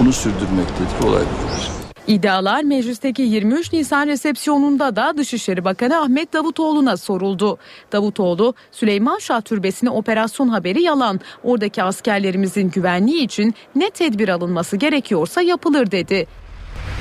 [0.00, 1.08] bunu sürdürmektedir.
[1.08, 1.79] Olay budur.
[2.06, 7.58] İddialar meclisteki 23 Nisan resepsiyonunda da Dışişleri Bakanı Ahmet Davutoğlu'na soruldu.
[7.92, 11.20] Davutoğlu, Süleyman Şah Türbesi'ne operasyon haberi yalan.
[11.44, 16.26] Oradaki askerlerimizin güvenliği için ne tedbir alınması gerekiyorsa yapılır dedi.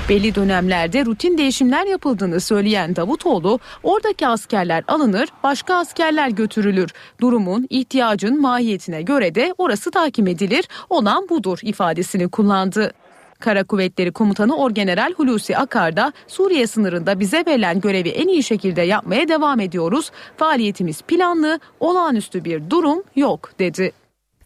[0.09, 6.91] Belli dönemlerde rutin değişimler yapıldığını söyleyen Davutoğlu, oradaki askerler alınır, başka askerler götürülür.
[7.21, 12.93] Durumun, ihtiyacın mahiyetine göre de orası takip edilir, olan budur ifadesini kullandı.
[13.40, 18.82] Kara Kuvvetleri Komutanı Orgeneral Hulusi Akar da Suriye sınırında bize verilen görevi en iyi şekilde
[18.82, 20.10] yapmaya devam ediyoruz.
[20.36, 23.92] Faaliyetimiz planlı, olağanüstü bir durum yok dedi.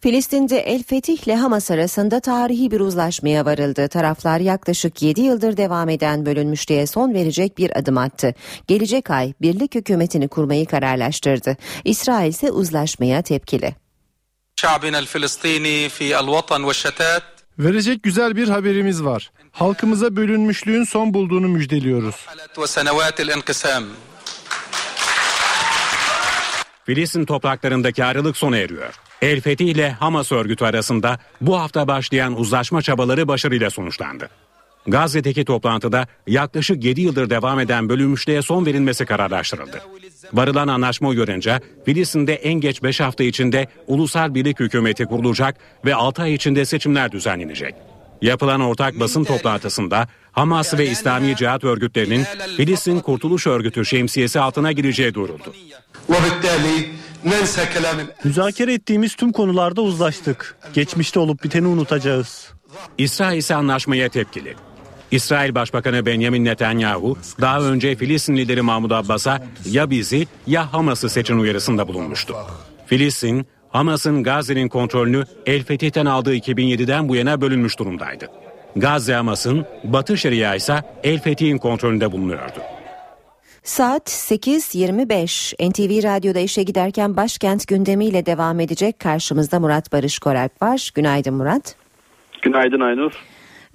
[0.01, 3.87] Filistin'de El Fetih ile Hamas arasında tarihi bir uzlaşmaya varıldı.
[3.87, 8.33] Taraflar yaklaşık 7 yıldır devam eden bölünmüşlüğe son verecek bir adım attı.
[8.67, 11.57] Gelecek ay birlik hükümetini kurmayı kararlaştırdı.
[11.85, 13.75] İsrail ise uzlaşmaya tepkili.
[14.63, 19.30] شعبنا الفلسطيني في الوطن والشتات Verecek güzel bir haberimiz var.
[19.52, 22.26] Halkımıza bölünmüşlüğün son bulduğunu müjdeliyoruz.
[26.86, 28.94] Filistin topraklarındaki ayrılık sona eriyor.
[29.22, 34.30] El Fethi ile Hamas örgütü arasında bu hafta başlayan uzlaşma çabaları başarıyla sonuçlandı.
[34.86, 39.80] Gazze'deki toplantıda yaklaşık 7 yıldır devam eden bölünmüşlüğe son verilmesi kararlaştırıldı.
[40.34, 46.22] Varılan anlaşma uyarınca Filistin'de en geç 5 hafta içinde ulusal birlik hükümeti kurulacak ve 6
[46.22, 47.74] ay içinde seçimler düzenlenecek.
[48.22, 52.24] Yapılan ortak basın toplantısında Hamas ve İslami Cihat örgütlerinin
[52.56, 55.54] Filistin Kurtuluş Örgütü şemsiyesi altına gireceği duyuruldu.
[58.24, 60.56] Müzakere ettiğimiz tüm konularda uzlaştık.
[60.74, 62.52] Geçmişte olup biteni unutacağız.
[62.98, 64.54] İsrail ise anlaşmaya tepkili.
[65.14, 71.38] İsrail Başbakanı Benjamin Netanyahu daha önce Filistin lideri Mahmud Abbas'a ya bizi ya Hamas'ı seçin
[71.38, 72.34] uyarısında bulunmuştu.
[72.86, 78.26] Filistin, Hamas'ın Gazze'nin kontrolünü El Fetih'ten aldığı 2007'den bu yana bölünmüş durumdaydı.
[78.76, 82.58] Gazze Hamas'ın, Batı Şeria ise El Fetih'in kontrolünde bulunuyordu.
[83.62, 88.98] Saat 8.25 NTV Radyo'da işe giderken başkent gündemiyle devam edecek.
[88.98, 90.90] Karşımızda Murat Barış Koralp var.
[90.94, 91.76] Günaydın Murat.
[92.42, 93.12] Günaydın Aynur.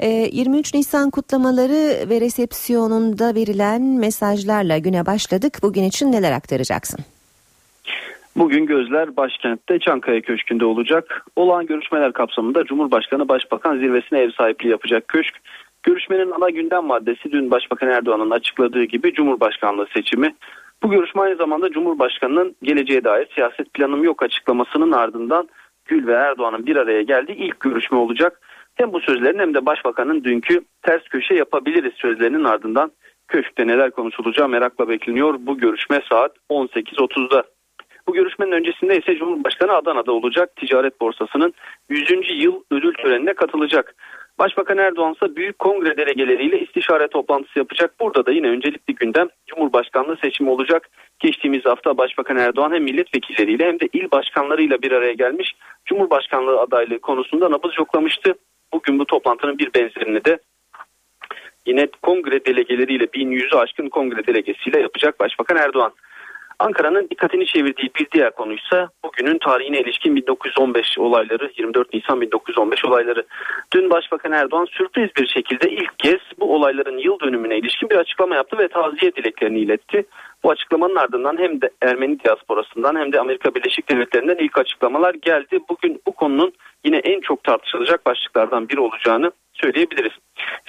[0.01, 5.57] 23 ee, Nisan kutlamaları ve resepsiyonunda verilen mesajlarla güne başladık.
[5.63, 6.99] Bugün için neler aktaracaksın?
[8.35, 11.25] Bugün gözler başkentte Çankaya Köşkü'nde olacak.
[11.35, 15.35] Olağan görüşmeler kapsamında Cumhurbaşkanı Başbakan zirvesine ev sahipliği yapacak köşk.
[15.83, 20.35] Görüşmenin ana gündem maddesi dün Başbakan Erdoğan'ın açıkladığı gibi Cumhurbaşkanlığı seçimi.
[20.83, 25.49] Bu görüşme aynı zamanda Cumhurbaşkanı'nın geleceğe dair siyaset planım yok açıklamasının ardından
[25.85, 28.41] Gül ve Erdoğan'ın bir araya geldiği ilk görüşme olacak.
[28.79, 32.91] Hem bu sözlerin hem de Başbakan'ın dünkü ters köşe yapabiliriz sözlerinin ardından
[33.27, 35.35] köşkte neler konuşulacağı merakla bekleniyor.
[35.39, 37.43] Bu görüşme saat 18.30'da.
[38.07, 41.53] Bu görüşmenin öncesinde ise Cumhurbaşkanı Adana'da olacak ticaret borsasının
[41.89, 42.09] 100.
[42.43, 43.95] yıl ödül törenine katılacak.
[44.39, 47.99] Başbakan Erdoğan ise büyük kongre delegeleriyle istişare toplantısı yapacak.
[47.99, 50.89] Burada da yine öncelikli gündem Cumhurbaşkanlığı seçimi olacak.
[51.19, 55.55] Geçtiğimiz hafta Başbakan Erdoğan hem milletvekilleriyle hem de il başkanlarıyla bir araya gelmiş.
[55.85, 58.35] Cumhurbaşkanlığı adaylığı konusunda nabız yoklamıştı.
[58.73, 60.39] Bugün bu toplantının bir benzerini de
[61.65, 65.93] yine kongre delegeleriyle 1100'ü aşkın kongre delegesiyle yapacak Başbakan Erdoğan.
[66.59, 73.25] Ankara'nın dikkatini çevirdiği bir diğer konuysa bugünün tarihine ilişkin 1915 olayları 24 Nisan 1915 olayları.
[73.73, 78.35] Dün Başbakan Erdoğan sürpriz bir şekilde ilk kez bu olayların yıl dönümüne ilişkin bir açıklama
[78.35, 80.05] yaptı ve taziye dileklerini iletti.
[80.43, 85.59] Bu açıklamanın ardından hem de Ermeni diasporasından hem de Amerika Birleşik Devletleri'nden ilk açıklamalar geldi.
[85.69, 86.53] Bugün bu konunun
[86.85, 90.13] yine en çok tartışılacak başlıklardan biri olacağını söyleyebiliriz.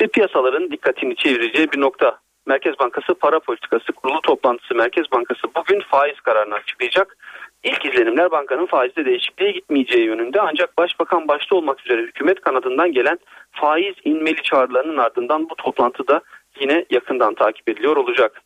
[0.00, 5.80] Ve piyasaların dikkatini çevireceği bir nokta Merkez Bankası Para Politikası Kurulu toplantısı Merkez Bankası bugün
[5.80, 7.16] faiz kararını açıklayacak.
[7.64, 13.18] İlk izlenimler bankanın faizde değişikliğe gitmeyeceği yönünde ancak başbakan başta olmak üzere hükümet kanadından gelen
[13.50, 16.20] faiz inmeli çağrılarının ardından bu toplantıda
[16.60, 18.42] yine yakından takip ediliyor olacak.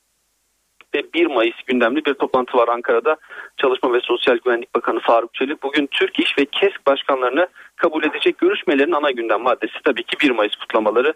[0.95, 3.17] Ve 1 Mayıs gündemli bir toplantı var Ankara'da.
[3.57, 8.39] Çalışma ve Sosyal Güvenlik Bakanı Faruk Çelik bugün Türk İş ve KESK başkanlarını kabul edecek
[8.39, 11.15] görüşmelerin ana gündem maddesi tabii ki 1 Mayıs kutlamaları.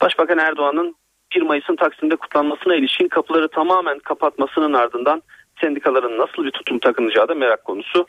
[0.00, 0.96] Başbakan Erdoğan'ın
[1.34, 5.22] 1 Mayıs'ın Taksim'de kutlanmasına ilişkin kapıları tamamen kapatmasının ardından
[5.60, 8.06] sendikaların nasıl bir tutum takınacağı da merak konusu.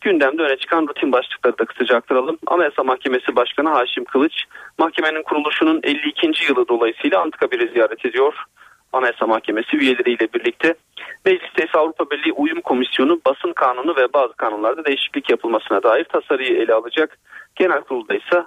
[0.00, 2.38] Gündemde öne çıkan rutin başlıkları da kısaca aktaralım.
[2.46, 4.44] Anayasa Mahkemesi Başkanı Haşim Kılıç,
[4.78, 6.32] mahkemenin kuruluşunun 52.
[6.48, 8.34] yılı dolayısıyla Anıtkabir'i ziyaret ediyor.
[8.92, 10.74] Anayasa Mahkemesi üyeleriyle birlikte
[11.24, 16.56] Mecliste ise Avrupa Birliği Uyum Komisyonu basın kanunu ve bazı kanunlarda değişiklik yapılmasına dair tasarıyı
[16.56, 17.18] ele alacak.
[17.56, 18.44] Genel kurulda ise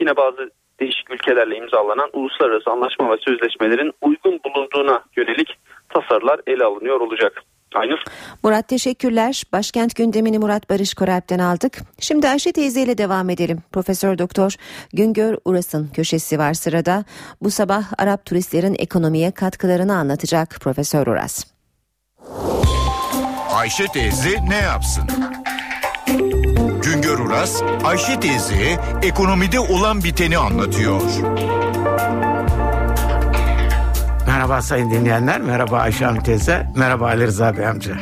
[0.00, 7.00] yine bazı değişik ülkelerle imzalanan uluslararası anlaşma ve sözleşmelerin uygun bulunduğuna yönelik tasarılar ele alınıyor
[7.00, 7.42] olacak.
[7.74, 7.98] Aynur.
[8.42, 9.42] Murat teşekkürler.
[9.52, 11.78] Başkent gündemini Murat Barış Koralp'ten aldık.
[12.00, 13.62] Şimdi Ayşe teyzeyle devam edelim.
[13.72, 14.54] Profesör Doktor
[14.92, 17.04] Güngör Uras'ın köşesi var sırada.
[17.42, 21.44] Bu sabah Arap turistlerin ekonomiye katkılarını anlatacak Profesör Uras.
[23.54, 25.04] Ayşe teyze ne yapsın?
[26.82, 31.02] Güngör Uras, Ayşe teyze ekonomide olan biteni anlatıyor.
[34.42, 37.98] Merhaba sayın dinleyenler, merhaba Ayşe Hanım teyze, merhaba Ali Rıza Bey amca.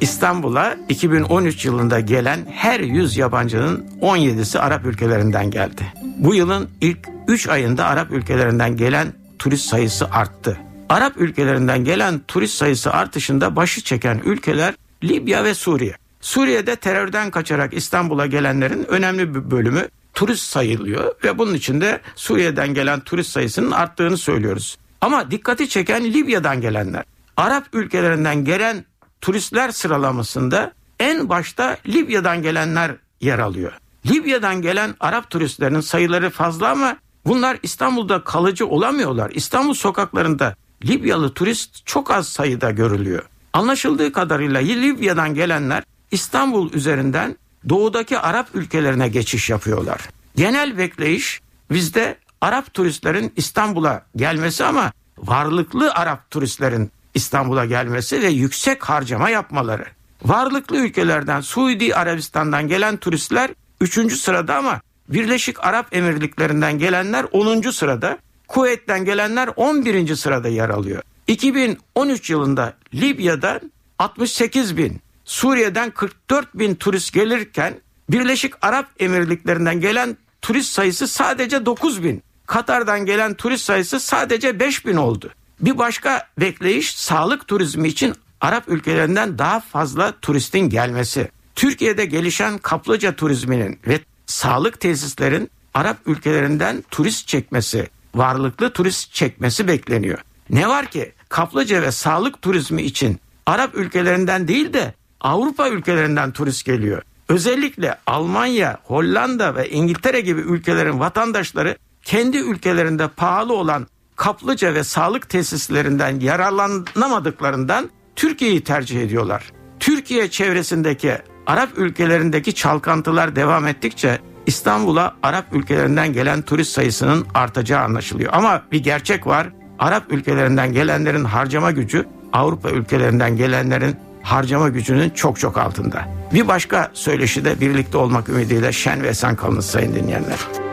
[0.00, 5.92] İstanbul'a 2013 yılında gelen her 100 yabancının 17'si Arap ülkelerinden geldi.
[6.18, 6.98] Bu yılın ilk
[7.28, 10.58] 3 ayında Arap ülkelerinden gelen turist sayısı arttı.
[10.88, 15.94] Arap ülkelerinden gelen turist sayısı artışında başı çeken ülkeler Libya ve Suriye.
[16.20, 23.00] Suriye'de terörden kaçarak İstanbul'a gelenlerin önemli bir bölümü turist sayılıyor ve bunun içinde Suriye'den gelen
[23.00, 24.78] turist sayısının arttığını söylüyoruz.
[25.00, 27.04] Ama dikkati çeken Libya'dan gelenler.
[27.36, 28.84] Arap ülkelerinden gelen
[29.20, 33.72] turistler sıralamasında en başta Libya'dan gelenler yer alıyor.
[34.06, 36.96] Libya'dan gelen Arap turistlerin sayıları fazla ama
[37.26, 39.30] bunlar İstanbul'da kalıcı olamıyorlar.
[39.30, 43.22] İstanbul sokaklarında Libyalı turist çok az sayıda görülüyor.
[43.52, 47.36] Anlaşıldığı kadarıyla Libya'dan gelenler İstanbul üzerinden
[47.68, 50.00] doğudaki Arap ülkelerine geçiş yapıyorlar.
[50.36, 51.40] Genel bekleyiş
[51.70, 59.84] bizde Arap turistlerin İstanbul'a gelmesi ama varlıklı Arap turistlerin İstanbul'a gelmesi ve yüksek harcama yapmaları.
[60.22, 64.12] Varlıklı ülkelerden Suudi Arabistan'dan gelen turistler 3.
[64.12, 67.70] sırada ama Birleşik Arap Emirlikleri'nden gelenler 10.
[67.70, 68.18] sırada,
[68.48, 70.16] Kuveyt'ten gelenler 11.
[70.16, 71.02] sırada yer alıyor.
[71.26, 73.60] 2013 yılında Libya'dan
[73.98, 77.74] 68 bin, Suriye'den 44 bin turist gelirken
[78.10, 82.22] Birleşik Arap Emirlikleri'nden gelen turist sayısı sadece 9 bin.
[82.48, 85.30] Katar'dan gelen turist sayısı sadece 5 bin oldu.
[85.60, 91.28] Bir başka bekleyiş sağlık turizmi için Arap ülkelerinden daha fazla turistin gelmesi.
[91.54, 100.18] Türkiye'de gelişen kaplıca turizminin ve sağlık tesislerin Arap ülkelerinden turist çekmesi, varlıklı turist çekmesi bekleniyor.
[100.50, 106.64] Ne var ki kaplıca ve sağlık turizmi için Arap ülkelerinden değil de Avrupa ülkelerinden turist
[106.64, 107.02] geliyor.
[107.28, 111.76] Özellikle Almanya, Hollanda ve İngiltere gibi ülkelerin vatandaşları
[112.08, 113.86] kendi ülkelerinde pahalı olan
[114.16, 119.52] kaplıca ve sağlık tesislerinden yararlanamadıklarından Türkiye'yi tercih ediyorlar.
[119.80, 121.12] Türkiye çevresindeki
[121.46, 128.32] Arap ülkelerindeki çalkantılar devam ettikçe İstanbul'a Arap ülkelerinden gelen turist sayısının artacağı anlaşılıyor.
[128.32, 129.48] Ama bir gerçek var.
[129.78, 136.08] Arap ülkelerinden gelenlerin harcama gücü Avrupa ülkelerinden gelenlerin harcama gücünün çok çok altında.
[136.34, 140.67] Bir başka söyleşi de birlikte olmak ümidiyle şen ve esen kalınız sayın dinleyenler.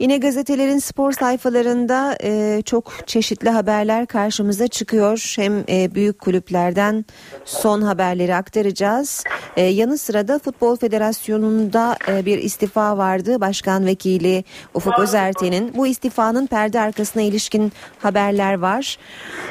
[0.00, 5.34] Yine gazetelerin spor sayfalarında e, çok çeşitli haberler karşımıza çıkıyor.
[5.36, 7.04] Hem e, büyük kulüplerden
[7.44, 9.24] son haberleri aktaracağız.
[9.56, 13.40] E, yanı sıra da Futbol Federasyonu'nda e, bir istifa vardı.
[13.40, 14.44] Başkan Vekili
[14.74, 15.74] Ufuk Özerten'in.
[15.76, 18.98] Bu istifanın perde arkasına ilişkin haberler var.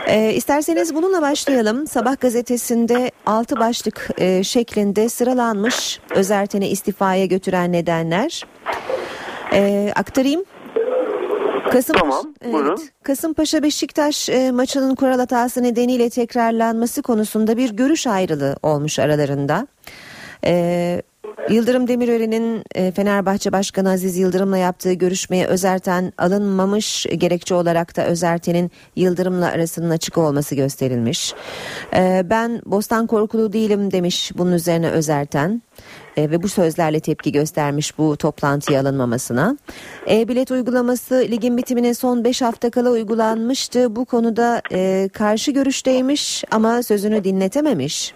[0.08, 1.88] E, isterseniz bununla başlayalım.
[1.88, 8.44] Sabah gazetesinde altı başlık e, şeklinde sıralanmış Özerten'i istifaya götüren nedenler.
[9.54, 10.44] E, aktarayım.
[11.72, 12.78] Kasım, Tamam, buyurun.
[12.80, 19.68] Evet, Kasımpaşa Beşiktaş e, maçının kural hatası nedeniyle tekrarlanması konusunda bir görüş ayrılığı olmuş aralarında.
[20.46, 21.02] E,
[21.50, 28.72] Yıldırım Demirören'in e, Fenerbahçe Başkanı Aziz Yıldırım'la yaptığı görüşmeye Özerten alınmamış gerekçe olarak da Özerten'in
[28.96, 31.34] Yıldırım'la arasının açık olması gösterilmiş.
[31.94, 35.62] E, ben Bostan korkulu değilim demiş bunun üzerine Özerten
[36.18, 39.58] e, ve bu sözlerle tepki göstermiş bu toplantıya alınmamasına.
[40.10, 43.96] E-bilet uygulaması ligin bitimine son 5 hafta kala uygulanmıştı.
[43.96, 48.14] Bu konuda e, karşı görüşteymiş ama sözünü dinletememiş.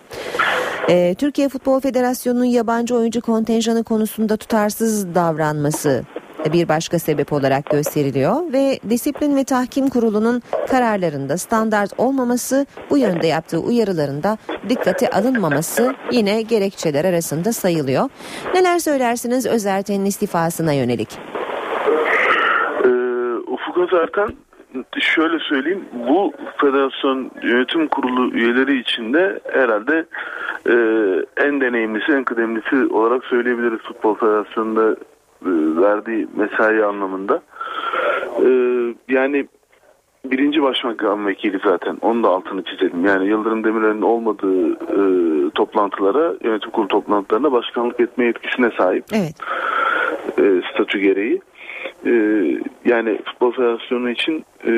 [0.90, 6.04] E, Türkiye Futbol Federasyonu'nun yabancı oyuncu kontenjanı konusunda tutarsız davranması
[6.46, 13.28] bir başka sebep olarak gösteriliyor ve disiplin ve tahkim kurulunun kararlarında standart olmaması bu yönde
[13.28, 14.38] yaptığı uyarılarında
[14.70, 18.10] dikkate alınmaması yine gerekçeler arasında sayılıyor.
[18.54, 21.10] Neler söylersiniz Özerten'in istifasına yönelik?
[22.84, 22.90] Ee,
[23.48, 24.30] Ufuk Özerten
[25.00, 30.06] şöyle söyleyeyim bu federasyon yönetim kurulu üyeleri içinde herhalde
[30.70, 30.74] e,
[31.46, 34.96] en deneyimlisi en kıdemlisi olarak söyleyebiliriz futbol federasyonunda
[35.82, 37.42] verdiği mesai anlamında.
[38.46, 38.50] E,
[39.08, 39.48] yani
[40.26, 43.06] birinci başbakan vekili zaten onun da altını çizelim.
[43.06, 45.00] Yani Yıldırım Demirel'in olmadığı e,
[45.50, 49.04] toplantılara yönetim kurulu toplantılarına başkanlık etme yetkisine sahip.
[49.14, 49.34] Evet.
[50.40, 51.42] E, statü gereği.
[52.06, 52.12] E,
[52.86, 54.72] yani futbol federasyonu için e,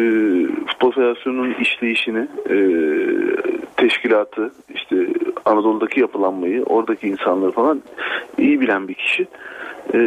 [0.68, 2.58] futbol federasyonunun işleyişini e,
[3.78, 4.96] teşkilatı işte
[5.46, 7.82] Anadolu'daki yapılanmayı oradaki insanları falan
[8.38, 9.28] iyi bilen bir kişi.
[9.94, 10.00] E,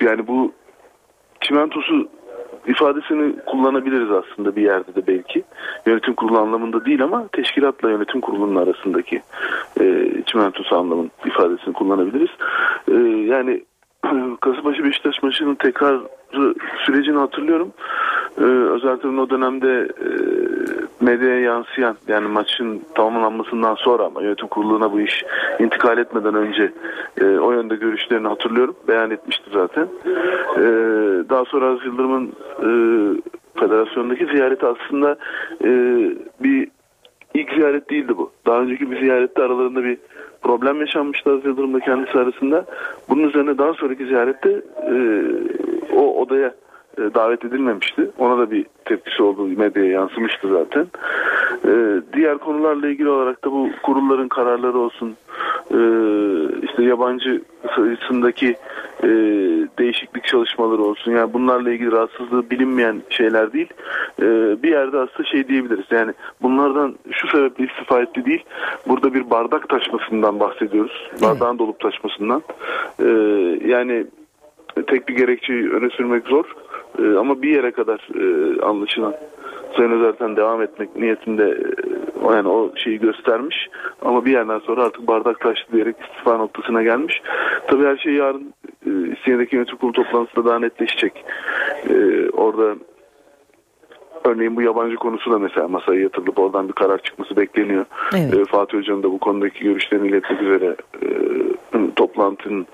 [0.00, 0.52] yani bu
[1.40, 2.08] çimentosu
[2.66, 5.44] ifadesini kullanabiliriz aslında bir yerde de belki.
[5.86, 9.22] Yönetim kurulu anlamında değil ama teşkilatla yönetim kurulunun arasındaki
[9.80, 12.30] e, çimentosu anlamın ifadesini kullanabiliriz.
[12.88, 12.94] E,
[13.32, 13.64] yani
[14.40, 16.00] Kasımpaşa Beşiktaş maçının tekrar
[16.86, 17.72] sürecini hatırlıyorum.
[18.38, 20.08] Ee, özellikle o dönemde e,
[21.00, 25.24] medyaya yansıyan yani maçın tamamlanmasından sonra ama yönetim kuruluna bu iş
[25.58, 26.72] intikal etmeden önce
[27.20, 28.76] e, o yönde görüşlerini hatırlıyorum.
[28.88, 29.88] Beyan etmişti zaten.
[30.56, 30.64] E,
[31.30, 32.70] daha sonra Aziz Yıldırım'ın e,
[33.60, 35.16] federasyondaki ziyareti aslında
[35.64, 35.68] e,
[36.40, 36.68] bir
[37.34, 38.32] ilk ziyaret değildi bu.
[38.46, 39.98] Daha önceki bir ziyarette aralarında bir
[40.42, 42.64] problem yaşanmıştı Aziz Yıldırım'la kendisi arasında.
[43.08, 44.62] Bunun üzerine daha sonraki ziyarette
[44.92, 44.96] e,
[45.96, 46.54] o odaya
[46.98, 48.10] e, davet edilmemişti.
[48.18, 50.86] Ona da bir tepkisi olduğu medyaya yansımıştı zaten.
[51.64, 55.16] E, diğer konularla ilgili olarak da bu kurulların kararları olsun,
[55.70, 55.78] e,
[56.62, 57.42] işte yabancı
[57.76, 58.56] sayısındaki
[59.02, 59.08] e,
[59.78, 61.12] değişiklik çalışmaları olsun.
[61.12, 63.68] Yani bunlarla ilgili rahatsızlığı bilinmeyen şeyler değil.
[64.22, 64.26] E,
[64.62, 65.86] bir yerde aslında şey diyebiliriz.
[65.90, 68.44] Yani bunlardan şu sebeple istifa etti değil.
[68.88, 71.10] Burada bir bardak taşmasından bahsediyoruz.
[71.22, 72.42] Bardağın dolup taşmasından.
[72.98, 73.08] E,
[73.66, 74.06] yani
[74.86, 76.44] tek bir gerekçeyi öne sürmek zor.
[76.98, 79.14] E, ama bir yere kadar e, anlaşılan
[79.76, 81.64] Sayın Özerten devam etmek niyetinde e,
[82.22, 83.68] yani o şeyi göstermiş
[84.02, 87.22] ama bir yerden sonra artık bardak taştı diyerek istifa noktasına gelmiş.
[87.66, 88.54] Tabii her şey yarın
[88.86, 88.90] e,
[89.24, 91.24] Sinir'deki yönetim kurulu toplantısında daha netleşecek.
[91.88, 92.74] E, orada
[94.24, 97.84] Örneğin bu yabancı konusu da mesela masaya yatırılıp oradan bir karar çıkması bekleniyor.
[98.14, 98.34] Evet.
[98.34, 101.08] Ee, Fatih Hoca'nın da bu konudaki görüşlerini iletmek üzere e,
[101.96, 102.66] toplantının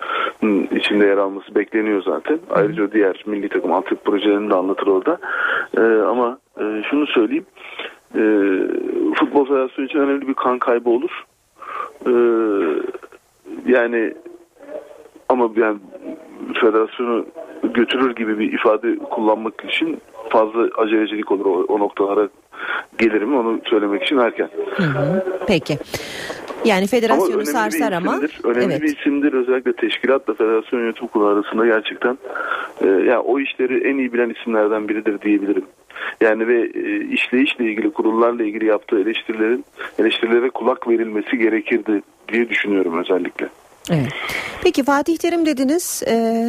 [0.77, 2.39] içinde yer alması bekleniyor zaten.
[2.51, 5.19] Ayrıca diğer milli takım altyapı projelerini de anlatır orada.
[5.77, 7.47] Ee, ama e, şunu söyleyeyim.
[8.15, 8.23] E,
[9.15, 11.25] Futbol Federasyonu için önemli bir kan kaybı olur.
[12.07, 12.13] E,
[13.67, 14.15] yani
[15.29, 15.79] ama yani
[16.61, 17.27] federasyonu
[17.63, 22.29] götürür gibi bir ifade kullanmak için fazla acelecilik olur o, o noktalara
[22.99, 24.49] gelirim onu söylemek için erken.
[25.47, 25.79] Peki.
[26.65, 28.41] Yani federasyonu bir sarsar ama isimdir.
[28.45, 28.83] Önemli evet.
[28.83, 29.33] bir isimdir.
[29.33, 32.19] Özellikle teşkilatla federasyon yönetim kurulu arasında gerçekten
[32.81, 35.65] e, yani o işleri en iyi bilen isimlerden biridir diyebilirim.
[36.21, 39.65] Yani ve e, işleyişle ilgili kurullarla ilgili yaptığı eleştirilerin
[39.99, 43.49] eleştirilere kulak verilmesi gerekirdi diye düşünüyorum özellikle.
[43.91, 44.09] Evet.
[44.63, 46.45] Peki Fatih Terim dediniz e,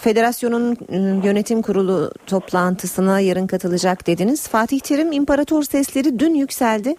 [0.00, 4.48] federasyonun e, yönetim kurulu toplantısına yarın katılacak dediniz.
[4.48, 6.94] Fatih Terim imparator sesleri dün yükseldi.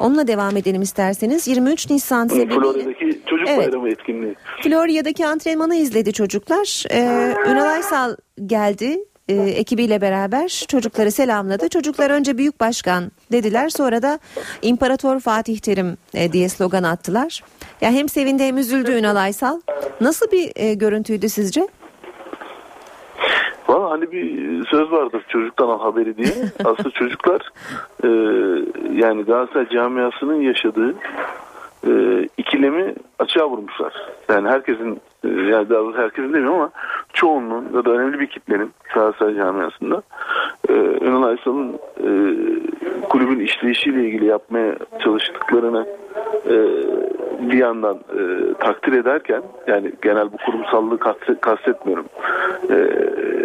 [0.00, 1.48] Onunla devam edelim isterseniz.
[1.48, 3.58] 23 Nisan sebebiyle Florya'daki çocuk Evet.
[3.58, 4.34] bayramı etkinliği.
[4.62, 6.84] Florya'daki antrenmanı izledi çocuklar.
[6.90, 8.16] Ee, Ünal Aysal
[8.46, 8.98] geldi
[9.30, 11.68] e, ekibiyle beraber çocukları selamladı.
[11.68, 14.18] Çocuklar önce Büyük Başkan dediler sonra da
[14.62, 17.42] İmparator Fatih Terim e, diye slogan attılar.
[17.80, 19.60] Ya hem sevindi hem üzüldü Ünal Aysal.
[20.00, 21.68] Nasıl bir e, görüntüydü sizce?
[23.68, 26.34] Valla hani bir söz vardır çocuktan al haberi diye.
[26.64, 27.40] Aslında çocuklar
[28.04, 28.08] e,
[28.92, 30.94] yani Galatasaray camiasının yaşadığı
[31.86, 33.92] e, ikilemi açığa vurmuşlar.
[34.28, 36.70] Yani herkesin e, yani daha doğrusu herkesin demiyorum ama
[37.12, 40.02] çoğunluğun ya da önemli bir kitlenin Galatasaray camiasında
[40.68, 42.10] e, Ünal Aysal'ın e,
[43.08, 45.86] kulübün işleyişiyle ilgili yapmaya çalıştıklarını
[46.46, 46.56] e,
[47.50, 52.06] bir yandan e, takdir ederken yani genel bu kurumsallığı kastet, kastetmiyorum.
[52.70, 52.76] E,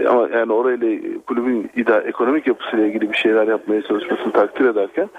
[0.08, 0.88] ama yani orayla
[1.28, 5.10] kulübün ida, ekonomik yapısıyla ilgili bir şeyler yapmaya çalışmasını takdir ederken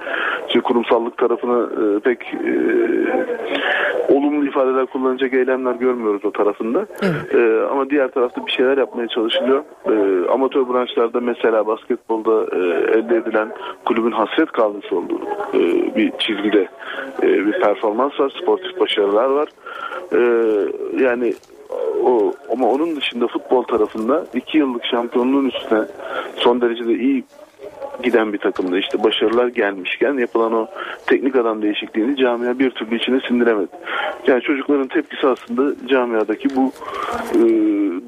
[0.48, 2.52] şimdi kurumsallık tarafını e, pek e,
[4.14, 6.86] olumlu ifadeler kullanacak eylemler görmüyoruz o tarafında.
[7.34, 9.64] E, ama diğer tarafta bir şeyler yapmaya çalışılıyor.
[9.86, 9.94] E,
[10.30, 12.58] amatör branşlarda mesela basketbolda e,
[12.98, 13.52] elde edilen
[13.84, 15.20] kulübün hasret kalması olduğu
[15.54, 15.60] e,
[15.96, 16.68] bir çizgide
[17.22, 19.48] e, bir performans var, sportif başarılar var.
[20.12, 20.20] E,
[21.04, 21.34] yani
[22.04, 25.82] o ama onun dışında futbol tarafında iki yıllık şampiyonluğun üstüne
[26.36, 27.24] son derecede iyi
[28.02, 30.66] giden bir takımda işte başarılar gelmişken yapılan o
[31.06, 33.68] teknik adam değişikliğini camia bir türlü içine sindiremedi.
[34.26, 36.72] Yani çocukların tepkisi aslında camiadaki bu
[37.34, 37.40] e,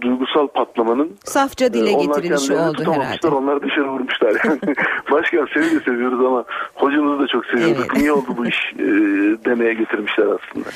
[0.00, 3.28] duygusal patlamanın Safça dile ee, onlar getirilişi oldu herhalde.
[3.28, 4.36] Onlar dışarı vurmuşlar.
[4.44, 4.58] Yani
[5.10, 7.96] başkan seni de seviyoruz ama hocamızı da çok seviyorduk.
[7.96, 8.84] Niye oldu bu iş e,
[9.44, 10.68] demeye getirmişler aslında.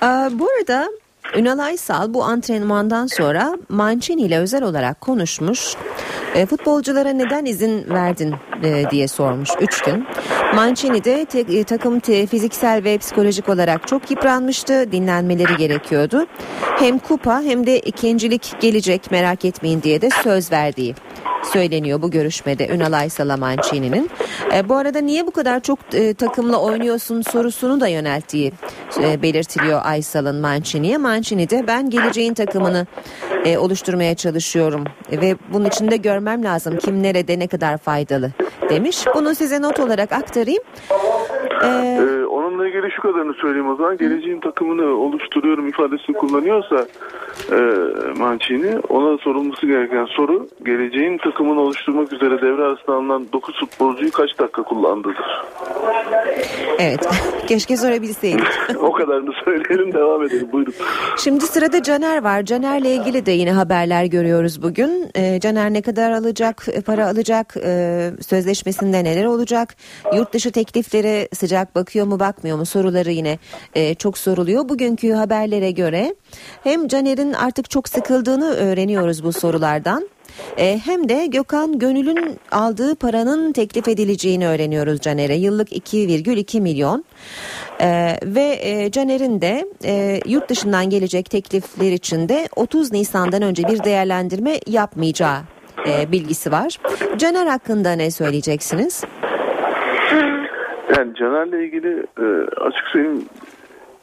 [0.00, 0.88] Aa, bu arada
[1.36, 5.74] Ünal Aysal bu antrenmandan sonra Mancini ile özel olarak konuşmuş.
[6.34, 10.06] E, futbolculara neden izin verdin e, diye sormuş 3 gün.
[10.54, 14.92] Mancini de te- e, takım te- fiziksel ve psikolojik olarak çok yıpranmıştı.
[14.92, 16.26] Dinlenmeleri gerekiyordu.
[16.78, 20.94] Hem kupa hem de ikincilik gelecek merak etmeyin diye de söz verdiği
[21.52, 24.10] söyleniyor bu görüşmede Ünal Aysal'a Mancini'nin.
[24.54, 28.52] E, bu arada niye bu kadar çok e, takımla oynuyorsun sorusunu da yönelttiği
[29.02, 30.98] e, belirtiliyor Aysal'ın Mancini'ye.
[30.98, 32.86] Mancini de ben geleceğin takımını
[33.44, 38.30] e, oluşturmaya çalışıyorum E, ve bunun için de görmem lazım kim nerede ne kadar faydalı
[38.70, 39.04] demiş.
[39.14, 40.62] Bunu size not olarak aktarayım.
[41.64, 42.26] E, Ee,
[42.62, 43.96] onunla ilgili şu kadarını söyleyeyim o zaman.
[43.96, 46.86] Geleceğin takımını oluşturuyorum ifadesini kullanıyorsa
[47.50, 47.58] e,
[48.18, 54.38] Mancini ona sorulması gereken soru geleceğin takımını oluşturmak üzere devre arasında alınan 9 futbolcuyu kaç
[54.38, 55.44] dakika kullandığıdır.
[56.78, 57.08] evet
[57.46, 58.46] keşke sorabilseydik.
[58.78, 60.74] o kadarını söyleyelim devam edelim buyurun.
[61.18, 62.42] Şimdi sırada Caner var.
[62.42, 65.10] Caner'le ilgili de yine haberler görüyoruz bugün.
[65.14, 69.76] Ee, Caner ne kadar alacak, e, para alacak, e, sözleşmesinde neler olacak,
[70.16, 73.38] yurt dışı tekliflere sıcak bakıyor mu bakmıyor mu soruları yine
[73.74, 74.68] e, çok soruluyor.
[74.68, 76.14] Bugünkü haberlere göre
[76.64, 80.08] hem Caner'in artık çok sıkıldığını öğreniyoruz bu sorulardan.
[80.58, 85.34] E, hem de Gökhan Gönül'ün aldığı paranın teklif edileceğini öğreniyoruz Caner'e.
[85.34, 87.04] Yıllık 2,2 milyon.
[87.80, 93.68] E, ve e, Caner'in de e, yurt dışından gelecek teklifler için de 30 Nisan'dan önce
[93.68, 95.38] bir değerlendirme yapmayacağı
[95.88, 96.78] e, bilgisi var.
[97.18, 99.04] Caner hakkında ne söyleyeceksiniz?
[100.96, 102.24] Yani Caner'le ilgili e,
[102.60, 103.24] açık söyleyeyim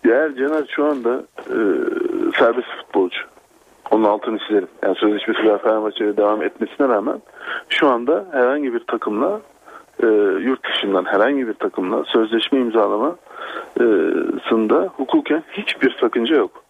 [0.06, 1.58] eğer Caner şu anda e,
[2.40, 3.20] serbest futbolcu.
[3.92, 4.68] Onun altını çizerim.
[4.84, 7.22] Yani sözleşmesi ve Fenerbahçe'ye devam etmesine rağmen
[7.70, 9.42] şu anda herhangi bir takımla
[10.04, 10.08] e,
[10.42, 16.64] yurt dışından herhangi bir takımla sözleşme imzalamasında hukuken hiçbir sakınca yok.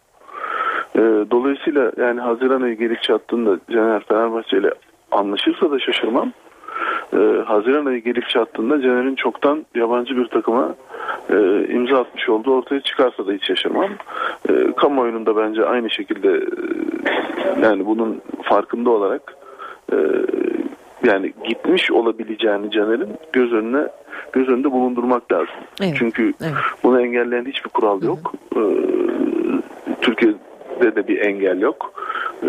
[0.96, 1.00] E,
[1.32, 4.72] dolayısıyla yani Haziran ayı gelip çattığında Caner Fenerbahçe ile
[5.12, 6.32] anlaşırsa da şaşırmam.
[7.14, 10.76] E, Haziran ayı gelip çattığında Caner'in çoktan yabancı bir takıma
[11.30, 13.90] e, imza atmış olduğu ortaya çıkarsa da hiç şaşırmam.
[14.50, 19.36] E, kamuoyunun da bence aynı şekilde e, yani bunun farkında olarak
[19.94, 19.98] e,
[21.04, 23.88] yani gitmiş olabileceğini Caner'in göz önüne
[24.34, 25.56] göz önünde bulundurmak lazım.
[25.82, 25.96] Evet.
[25.98, 26.34] Çünkü
[26.84, 28.34] bunu engelleyen hiçbir kural yok.
[28.56, 28.60] Ee,
[30.02, 31.94] Türkiye'de de bir engel yok.
[32.44, 32.48] Ee,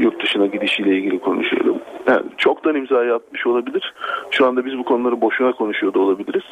[0.00, 1.75] yurt dışına gidişiyle ilgili konuşuyorum.
[2.08, 3.94] Yani çoktan imzayı atmış olabilir.
[4.30, 6.44] Şu anda biz bu konuları boşuna konuşuyor da olabiliriz.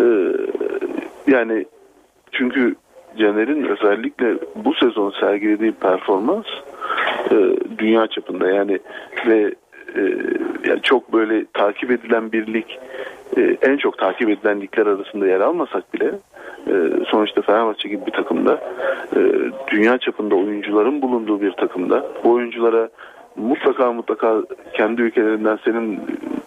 [0.00, 0.32] Ee,
[1.26, 1.66] yani
[2.32, 2.74] çünkü
[3.18, 6.46] Caner'in özellikle bu sezon sergilediği performans
[7.30, 7.36] e,
[7.78, 8.78] dünya çapında yani
[9.26, 9.54] ve
[9.96, 10.00] e,
[10.68, 12.66] yani çok böyle takip edilen bir lig
[13.36, 16.12] e, en çok takip edilen ligler arasında yer almasak bile
[16.66, 16.74] e,
[17.06, 18.60] sonuçta Fenerbahçe gibi bir takımda
[19.16, 19.20] e,
[19.70, 22.88] dünya çapında oyuncuların bulunduğu bir takımda bu oyunculara
[23.38, 26.00] mutlaka mutlaka kendi ülkelerinden senin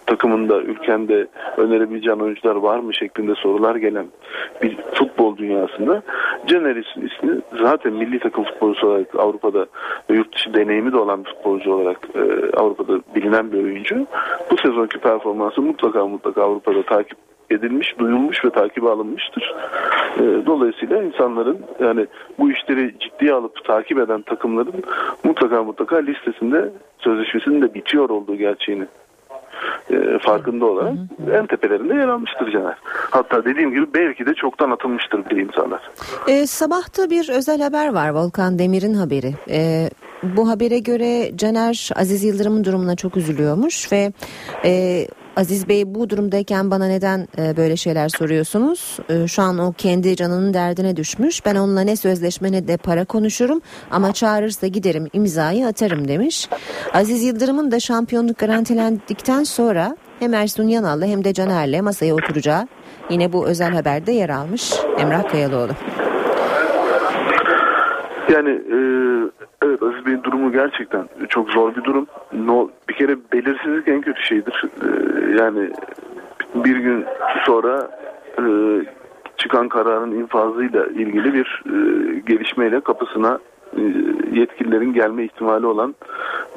[0.06, 1.26] takımında, ülkende
[1.56, 4.06] önerebileceğin oyuncular var mı şeklinde sorular gelen
[4.62, 6.02] bir futbol dünyasında
[6.46, 9.66] Caner ismi zaten milli takım futbolcusu olarak Avrupa'da
[10.08, 12.20] yurt dışı deneyimi de olan bir futbolcu olarak e,
[12.56, 14.06] Avrupa'da bilinen bir oyuncu.
[14.50, 17.18] Bu sezonki performansı mutlaka mutlaka Avrupa'da takip
[17.52, 19.54] edilmiş, duyulmuş ve takibe alınmıştır.
[20.16, 22.06] E, dolayısıyla insanların yani
[22.38, 24.82] bu işleri ciddiye alıp takip eden takımların
[25.24, 28.86] mutlaka mutlaka listesinde sözleşmesinin de bitiyor olduğu gerçeğini
[29.90, 30.94] e, farkında olarak
[31.32, 32.76] en tepelerinde yer almıştır Caner.
[33.10, 35.80] Hatta dediğim gibi belki de çoktan atılmıştır bile imzalar.
[36.28, 39.34] E, sabahta bir özel haber var Volkan Demir'in haberi.
[39.50, 39.90] E,
[40.22, 44.12] bu habere göre Caner Aziz Yıldırım'ın durumuna çok üzülüyormuş ve
[44.64, 45.04] e,
[45.36, 48.98] Aziz Bey bu durumdayken bana neden e, böyle şeyler soruyorsunuz?
[49.08, 51.46] E, şu an o kendi canının derdine düşmüş.
[51.46, 53.60] Ben onunla ne sözleşme ne de para konuşurum
[53.90, 56.48] ama çağırırsa giderim imzayı atarım demiş.
[56.92, 62.68] Aziz Yıldırım'ın da şampiyonluk garantilendikten sonra hem Ersun Yanal'la hem de Caner'le masaya oturacağı
[63.10, 65.72] yine bu özel haberde yer almış Emrah Kayalıoğlu.
[68.28, 68.78] Yani e,
[69.62, 72.06] evet Aziz Bey'in durumu gerçekten çok zor bir durum.
[72.32, 74.64] No, bir kere belirsizlik en kötü şeydir.
[74.82, 74.88] E,
[75.42, 75.70] yani
[76.54, 77.04] bir gün
[77.46, 77.90] sonra
[78.38, 78.44] e,
[79.36, 81.74] çıkan kararın infazıyla ilgili bir e,
[82.20, 83.38] gelişmeyle kapısına
[83.76, 83.82] e,
[84.32, 85.94] yetkililerin gelme ihtimali olan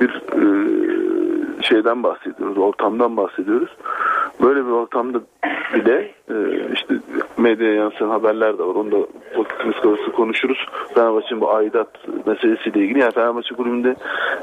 [0.02, 0.42] bir e,
[1.62, 3.70] şeyden bahsediyoruz, ortamdan bahsediyoruz.
[4.42, 5.22] Böyle bir ortamda
[5.74, 6.36] bile e,
[6.74, 6.96] işte
[7.38, 8.76] medyaya yansıyan haberler de var.
[8.76, 8.98] Onu da
[9.36, 10.66] vakitimiz kalırsa konuşuruz.
[10.94, 11.88] Fenerbahçe'nin bu aidat
[12.26, 13.00] meselesiyle ilgili.
[13.00, 13.96] Yani Fenerbahçe kulübünde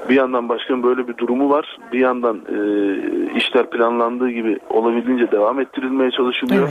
[0.08, 1.78] bir yandan başkanın böyle bir durumu var.
[1.92, 2.56] Bir yandan e,
[3.36, 6.68] işler planlandığı gibi olabildiğince devam ettirilmeye çalışılıyor.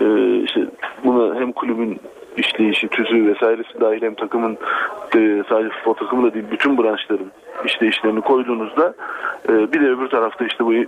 [0.00, 0.66] E, işte
[1.04, 2.00] bunu hem kulübün
[2.36, 4.58] işleyişi, tüzüğü vesairesi dahil hem takımın
[5.16, 7.30] e, sadece futbol takımı da değil bütün branşların
[7.64, 8.94] işleyişlerini koyduğunuzda
[9.48, 10.86] e, bir de öbür tarafta işte bu e,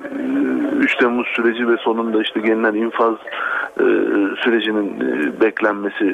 [0.79, 3.15] 3 Temmuz süreci ve sonunda işte gelinen infaz
[3.81, 3.85] e,
[4.45, 6.05] sürecinin e, beklenmesi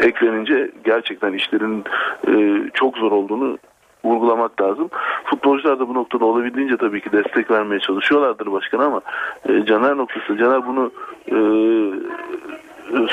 [0.00, 1.84] e, eklenince gerçekten işlerin
[2.28, 3.58] e, çok zor olduğunu
[4.04, 4.90] vurgulamak lazım.
[5.24, 9.00] Futbolcular da bu noktada olabildiğince tabii ki destek vermeye çalışıyorlardır başkana ama
[9.48, 10.92] e, Caner noktası Caner bunu
[11.28, 11.36] e,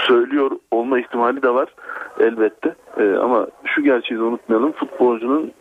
[0.08, 1.70] söylüyor olma ihtimali de var
[2.20, 2.76] elbette.
[2.98, 4.72] E, ama şu gerçeği de unutmayalım.
[4.72, 5.52] Futbolcunun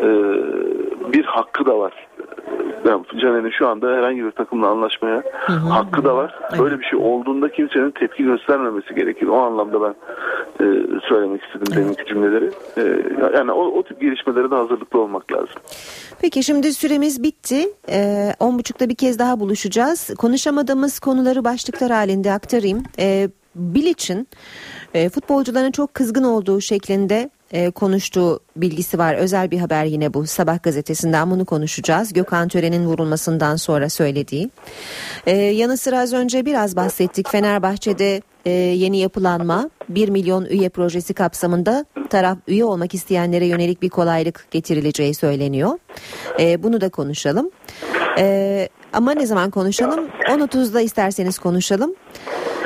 [0.00, 0.08] e,
[1.12, 2.08] bir hakkı da var.
[2.84, 5.22] Yani Caner'in şu anda herhangi bir takımla anlaşmaya
[5.70, 6.34] hakkı da var.
[6.58, 9.26] Böyle bir şey olduğunda kimsenin tepki göstermemesi gerekir.
[9.26, 9.94] O anlamda ben
[10.64, 10.66] e,
[11.08, 12.50] söylemek istedim deminki cümleleri.
[12.76, 12.82] E,
[13.36, 15.56] yani o, o tip gelişmelere de hazırlıklı olmak lazım.
[16.20, 17.68] Peki şimdi süremiz bitti.
[17.88, 20.14] Ee, on buçukta bir kez daha buluşacağız.
[20.18, 22.82] Konuşamadığımız konuları başlıklar halinde aktarayım.
[22.98, 24.28] Ee, Bilic'in
[24.94, 29.14] e, futbolcuların çok kızgın olduğu şeklinde e, konuştuğu bilgisi var.
[29.14, 30.26] Özel bir haber yine bu.
[30.26, 32.12] Sabah gazetesinden bunu konuşacağız.
[32.12, 34.50] Gökhan Tören'in vurulmasından sonra söylediği.
[35.26, 37.28] E, yanı sıra az önce biraz bahsettik.
[37.28, 43.88] Fenerbahçe'de e, yeni yapılanma 1 milyon üye projesi kapsamında taraf üye olmak isteyenlere yönelik bir
[43.88, 45.78] kolaylık getirileceği söyleniyor.
[46.40, 47.50] E, bunu da konuşalım.
[48.18, 50.08] E, ama ne zaman konuşalım?
[50.08, 51.94] 10.30'da isterseniz konuşalım.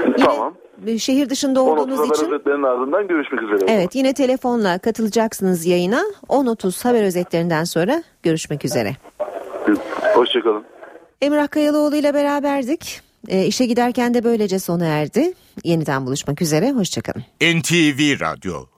[0.06, 0.54] Yine Tamam.
[0.98, 3.64] Şehir dışında olduğunuz Haber için özetlerinin ardından görüşmek üzere.
[3.68, 6.02] Evet yine telefonla katılacaksınız yayına.
[6.28, 8.96] 10.30 haber özetlerinden sonra görüşmek üzere.
[10.14, 10.64] Hoşçakalın.
[11.20, 13.00] Emrah Kayalıoğlu ile beraberdik.
[13.28, 15.32] E, işe giderken de böylece sona erdi.
[15.64, 16.70] Yeniden buluşmak üzere.
[16.72, 17.22] Hoşçakalın.
[17.42, 18.72] NTV Radyo